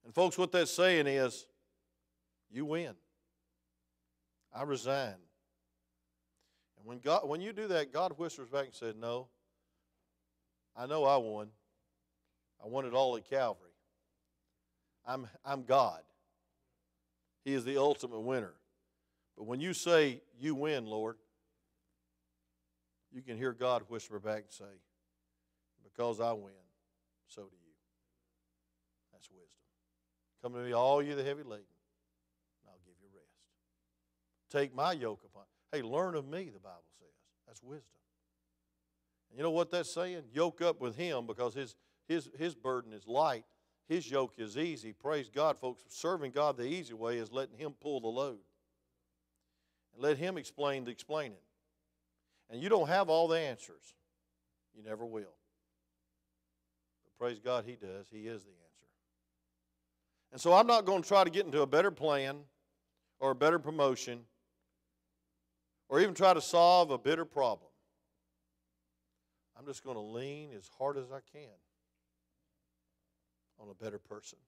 And, 0.03 0.13
folks, 0.13 0.37
what 0.37 0.51
that's 0.51 0.71
saying 0.71 1.07
is, 1.07 1.45
you 2.51 2.65
win. 2.65 2.95
I 4.53 4.63
resign. 4.63 5.15
And 6.81 6.87
when, 6.87 6.97
God, 6.99 7.29
when 7.29 7.41
you 7.41 7.53
do 7.53 7.67
that, 7.67 7.93
God 7.93 8.13
whispers 8.17 8.49
back 8.49 8.65
and 8.65 8.73
says, 8.73 8.95
No, 8.99 9.27
I 10.75 10.87
know 10.87 11.05
I 11.05 11.17
won. 11.17 11.49
I 12.63 12.67
won 12.67 12.85
it 12.85 12.93
all 12.93 13.15
at 13.17 13.29
Calvary. 13.29 13.69
I'm, 15.05 15.27
I'm 15.45 15.63
God. 15.63 16.01
He 17.45 17.53
is 17.53 17.65
the 17.65 17.77
ultimate 17.77 18.21
winner. 18.21 18.53
But 19.37 19.45
when 19.45 19.59
you 19.59 19.73
say, 19.73 20.21
You 20.39 20.55
win, 20.55 20.87
Lord, 20.87 21.17
you 23.11 23.21
can 23.21 23.37
hear 23.37 23.53
God 23.53 23.83
whisper 23.87 24.19
back 24.19 24.43
and 24.43 24.51
say, 24.51 24.73
Because 25.83 26.19
I 26.19 26.33
win, 26.33 26.53
so 27.27 27.43
do 27.43 27.47
you. 27.63 27.73
That's 29.11 29.29
wisdom. 29.29 29.47
Come 30.41 30.53
to 30.53 30.59
me, 30.59 30.73
all 30.73 31.03
you 31.03 31.13
the 31.13 31.23
heavy 31.23 31.43
laden, 31.43 31.65
and 32.63 32.69
I'll 32.69 32.79
give 32.83 32.95
you 32.99 33.09
rest. 33.13 33.29
Take 34.49 34.75
my 34.75 34.93
yoke 34.93 35.21
upon. 35.23 35.43
Hey, 35.71 35.81
learn 35.81 36.15
of 36.15 36.27
me, 36.27 36.49
the 36.49 36.59
Bible 36.59 36.83
says. 36.99 37.07
That's 37.47 37.63
wisdom. 37.63 37.85
And 39.29 39.37
you 39.37 39.43
know 39.43 39.51
what 39.51 39.71
that's 39.71 39.93
saying? 39.93 40.23
Yoke 40.33 40.61
up 40.61 40.81
with 40.81 40.95
him 40.95 41.25
because 41.25 41.53
his, 41.53 41.75
his, 42.07 42.29
his 42.37 42.55
burden 42.55 42.91
is 42.91 43.07
light. 43.07 43.45
His 43.87 44.09
yoke 44.09 44.33
is 44.37 44.57
easy. 44.57 44.93
Praise 44.93 45.29
God, 45.33 45.57
folks. 45.59 45.83
Serving 45.89 46.31
God 46.31 46.57
the 46.57 46.65
easy 46.65 46.93
way 46.93 47.17
is 47.17 47.31
letting 47.31 47.57
him 47.57 47.73
pull 47.81 47.99
the 48.01 48.07
load. 48.07 48.39
And 49.93 50.03
let 50.03 50.17
him 50.17 50.37
explain 50.37 50.85
the 50.85 50.91
explaining. 50.91 51.37
And 52.49 52.61
you 52.61 52.69
don't 52.69 52.87
have 52.87 53.09
all 53.09 53.27
the 53.27 53.39
answers. 53.39 53.95
You 54.75 54.83
never 54.83 55.05
will. 55.05 55.35
But 57.03 57.17
praise 57.17 57.39
God, 57.39 57.63
he 57.65 57.75
does. 57.75 58.07
He 58.11 58.27
is 58.27 58.43
the 58.43 58.49
answer. 58.49 58.87
And 60.31 60.39
so 60.39 60.53
I'm 60.53 60.67
not 60.67 60.85
going 60.85 61.01
to 61.01 61.07
try 61.07 61.23
to 61.23 61.29
get 61.29 61.45
into 61.45 61.61
a 61.61 61.67
better 61.67 61.91
plan 61.91 62.37
or 63.19 63.31
a 63.31 63.35
better 63.35 63.59
promotion 63.59 64.21
or 65.91 65.99
even 65.99 66.15
try 66.15 66.33
to 66.33 66.41
solve 66.41 66.89
a 66.89 66.97
bitter 66.97 67.25
problem. 67.25 67.69
I'm 69.59 69.65
just 69.65 69.83
going 69.83 69.97
to 69.97 70.01
lean 70.01 70.51
as 70.57 70.67
hard 70.79 70.97
as 70.97 71.11
I 71.11 71.19
can 71.37 71.49
on 73.59 73.67
a 73.69 73.83
better 73.83 73.99
person. 73.99 74.39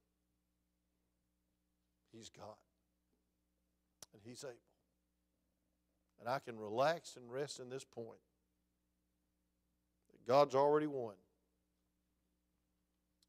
He's 2.13 2.29
God, 2.29 2.55
and 4.13 4.21
He's 4.23 4.43
able. 4.43 4.55
And 6.21 6.29
I 6.29 6.39
can 6.39 6.57
relax 6.57 7.17
and 7.17 7.29
rest 7.29 7.59
in 7.59 7.69
this 7.69 7.83
point 7.83 8.21
that 10.11 10.25
God's 10.25 10.55
already 10.55 10.87
won. 10.87 11.15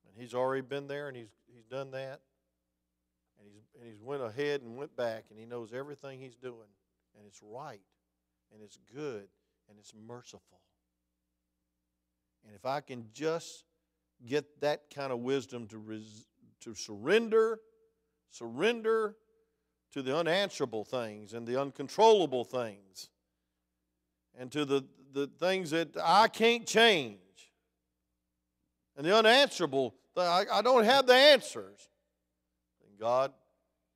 And 0.07 0.23
He's 0.23 0.35
already 0.35 0.63
been 0.63 0.87
there 0.87 1.09
and 1.09 1.17
He's, 1.17 1.33
he's 1.53 1.65
done 1.65 1.91
that. 1.91 2.21
And 3.41 3.49
he's, 3.53 3.65
and 3.81 3.91
he's 3.91 4.01
went 4.01 4.23
ahead 4.23 4.63
and 4.63 4.77
went 4.77 4.97
back 4.97 5.25
and 5.31 5.39
He 5.39 5.47
knows 5.47 5.73
everything 5.73 6.21
He's 6.21 6.37
doing. 6.37 6.71
And 7.17 7.27
it's 7.27 7.41
right 7.43 7.81
and 8.55 8.63
it's 8.63 8.79
good 8.95 9.27
and 9.69 9.79
it's 9.79 9.93
merciful. 10.07 10.61
And 12.47 12.55
if 12.55 12.65
I 12.65 12.81
can 12.81 13.07
just 13.13 13.65
get 14.27 14.61
that 14.61 14.83
kind 14.95 15.13
of 15.13 15.21
wisdom 15.21 15.67
to, 15.69 15.79
res- 15.79 16.27
to 16.61 16.75
surrender, 16.75 17.59
surrender 18.31 19.17
to 19.93 20.03
the 20.03 20.17
unanswerable 20.17 20.85
things 20.85 21.35
and 21.35 21.47
the 21.47 21.61
uncontrollable 21.61 22.45
things 22.45 23.11
and 24.39 24.51
to 24.53 24.65
the, 24.65 24.85
the 25.13 25.27
things 25.27 25.71
that 25.71 25.97
I 26.03 26.29
can't 26.29 26.67
change 26.67 27.19
and 28.97 29.07
the 29.07 29.17
unanswerable, 29.17 29.95
I, 30.17 30.45
I 30.53 30.63
don't 30.63 30.85
have 30.85 31.07
the 31.07 31.15
answers. 31.15 31.89
And 32.87 32.99
God 32.99 33.33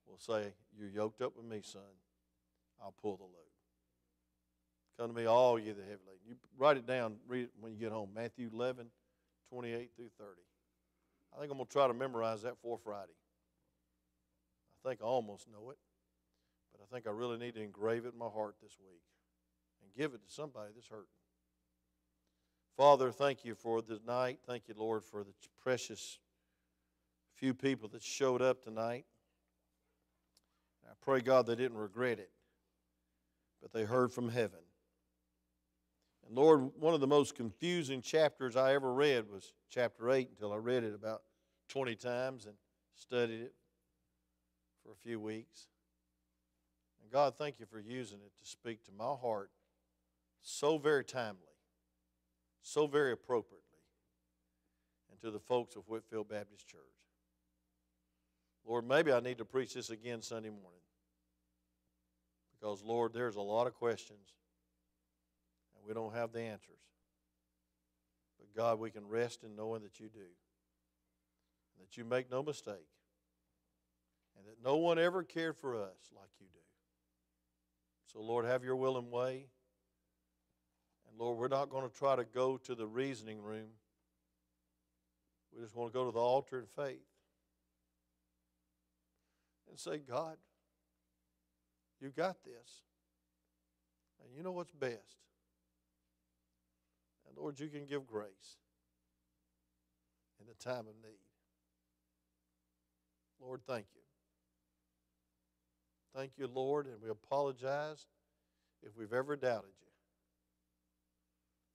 will 0.06 0.18
say, 0.18 0.52
You're 0.76 0.90
yoked 0.90 1.22
up 1.22 1.36
with 1.36 1.46
me, 1.46 1.60
son. 1.62 1.82
I'll 2.82 2.94
pull 3.02 3.16
the 3.16 3.24
load. 3.24 3.47
Come 4.98 5.08
to 5.08 5.14
me, 5.14 5.26
all 5.26 5.58
you 5.58 5.74
that 5.74 5.82
heavy 5.82 6.02
laden. 6.06 6.20
You 6.26 6.34
write 6.58 6.76
it 6.76 6.86
down, 6.86 7.16
read 7.28 7.44
it 7.44 7.50
when 7.60 7.72
you 7.72 7.78
get 7.78 7.92
home. 7.92 8.10
Matthew 8.14 8.50
11, 8.52 8.86
28 9.50 9.90
through 9.96 10.10
30. 10.18 10.30
I 11.34 11.40
think 11.40 11.52
I'm 11.52 11.58
going 11.58 11.66
to 11.66 11.72
try 11.72 11.86
to 11.86 11.94
memorize 11.94 12.42
that 12.42 12.58
for 12.60 12.78
Friday. 12.78 13.12
I 14.84 14.88
think 14.88 15.00
I 15.00 15.04
almost 15.04 15.46
know 15.48 15.70
it, 15.70 15.78
but 16.72 16.82
I 16.82 16.92
think 16.92 17.06
I 17.06 17.10
really 17.10 17.38
need 17.38 17.54
to 17.54 17.62
engrave 17.62 18.06
it 18.06 18.12
in 18.12 18.18
my 18.18 18.26
heart 18.26 18.56
this 18.60 18.76
week 18.80 19.02
and 19.82 19.94
give 19.96 20.14
it 20.14 20.24
to 20.26 20.32
somebody 20.32 20.70
that's 20.74 20.88
hurting. 20.88 21.06
Father, 22.76 23.12
thank 23.12 23.44
you 23.44 23.54
for 23.54 23.82
the 23.82 24.00
night. 24.06 24.38
Thank 24.46 24.64
you, 24.68 24.74
Lord, 24.76 25.04
for 25.04 25.22
the 25.22 25.32
precious 25.62 26.18
few 27.34 27.54
people 27.54 27.88
that 27.90 28.02
showed 28.02 28.42
up 28.42 28.62
tonight. 28.62 29.04
I 30.84 30.92
pray, 31.00 31.20
God, 31.20 31.46
they 31.46 31.54
didn't 31.54 31.76
regret 31.76 32.18
it, 32.18 32.30
but 33.60 33.72
they 33.72 33.84
heard 33.84 34.12
from 34.12 34.28
heaven. 34.28 34.60
And 36.28 36.36
Lord, 36.36 36.70
one 36.78 36.92
of 36.92 37.00
the 37.00 37.06
most 37.06 37.34
confusing 37.34 38.02
chapters 38.02 38.54
I 38.54 38.74
ever 38.74 38.92
read 38.92 39.30
was 39.30 39.54
chapter 39.70 40.10
8 40.10 40.28
until 40.28 40.52
I 40.52 40.56
read 40.56 40.84
it 40.84 40.94
about 40.94 41.22
20 41.70 41.94
times 41.96 42.44
and 42.44 42.54
studied 42.94 43.40
it 43.40 43.54
for 44.82 44.92
a 44.92 44.96
few 44.96 45.18
weeks. 45.18 45.68
And 47.02 47.10
God, 47.10 47.34
thank 47.38 47.58
you 47.58 47.64
for 47.64 47.80
using 47.80 48.18
it 48.18 48.32
to 48.38 48.44
speak 48.46 48.84
to 48.84 48.92
my 48.92 49.14
heart 49.14 49.50
so 50.42 50.76
very 50.76 51.02
timely, 51.02 51.40
so 52.60 52.86
very 52.86 53.12
appropriately, 53.12 53.64
and 55.10 55.18
to 55.22 55.30
the 55.30 55.40
folks 55.40 55.76
of 55.76 55.88
Whitfield 55.88 56.28
Baptist 56.28 56.68
Church. 56.68 56.82
Lord, 58.66 58.86
maybe 58.86 59.12
I 59.14 59.20
need 59.20 59.38
to 59.38 59.46
preach 59.46 59.72
this 59.72 59.88
again 59.88 60.20
Sunday 60.20 60.50
morning. 60.50 60.80
Because, 62.52 62.82
Lord, 62.82 63.14
there's 63.14 63.36
a 63.36 63.40
lot 63.40 63.66
of 63.66 63.72
questions 63.72 64.34
we 65.88 65.94
don't 65.94 66.14
have 66.14 66.32
the 66.32 66.42
answers. 66.42 66.78
But 68.38 68.54
God, 68.54 68.78
we 68.78 68.90
can 68.90 69.08
rest 69.08 69.42
in 69.42 69.56
knowing 69.56 69.82
that 69.82 69.98
you 69.98 70.08
do. 70.08 70.28
That 71.80 71.96
you 71.96 72.04
make 72.04 72.30
no 72.30 72.42
mistake. 72.42 72.74
And 74.36 74.46
that 74.46 74.62
no 74.62 74.76
one 74.76 74.98
ever 74.98 75.22
cared 75.22 75.56
for 75.56 75.74
us 75.74 75.96
like 76.14 76.28
you 76.38 76.46
do. 76.52 76.60
So, 78.12 78.20
Lord, 78.20 78.44
have 78.44 78.62
your 78.62 78.76
will 78.76 78.98
and 78.98 79.10
way. 79.10 79.46
And, 81.08 81.18
Lord, 81.18 81.38
we're 81.38 81.48
not 81.48 81.70
going 81.70 81.88
to 81.88 81.94
try 81.94 82.16
to 82.16 82.24
go 82.24 82.58
to 82.58 82.74
the 82.74 82.86
reasoning 82.86 83.42
room. 83.42 83.68
We 85.56 85.62
just 85.62 85.74
want 85.74 85.90
to 85.90 85.98
go 85.98 86.04
to 86.04 86.12
the 86.12 86.20
altar 86.20 86.58
in 86.58 86.66
faith 86.66 87.00
and 89.70 89.78
say, 89.78 89.98
God, 89.98 90.36
you 92.00 92.10
got 92.10 92.44
this. 92.44 92.82
And 94.22 94.36
you 94.36 94.42
know 94.42 94.52
what's 94.52 94.72
best. 94.72 95.16
Lord, 97.38 97.60
you 97.60 97.68
can 97.68 97.86
give 97.86 98.06
grace 98.06 98.58
in 100.40 100.46
the 100.46 100.54
time 100.54 100.86
of 100.86 100.94
need. 101.02 101.18
Lord, 103.40 103.60
thank 103.66 103.86
you. 103.94 104.00
Thank 106.14 106.32
you, 106.36 106.48
Lord, 106.48 106.86
and 106.86 106.96
we 107.02 107.10
apologize 107.10 108.06
if 108.82 108.96
we've 108.96 109.12
ever 109.12 109.36
doubted 109.36 109.70
you. 109.80 109.88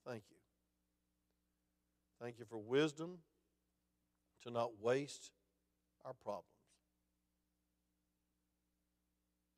Thank 0.05 0.23
you. 0.29 0.37
Thank 2.21 2.39
you 2.39 2.45
for 2.45 2.57
wisdom 2.57 3.19
to 4.43 4.51
not 4.51 4.81
waste 4.81 5.31
our 6.03 6.13
problems 6.13 6.47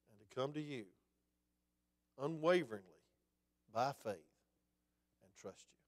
and 0.10 0.20
to 0.20 0.36
come 0.36 0.53
to 0.53 0.62
you 0.62 0.86
unwaveringly 2.22 2.84
by 3.74 3.91
faith 4.03 4.14
and 5.24 5.32
trust 5.39 5.66
you. 5.68 5.85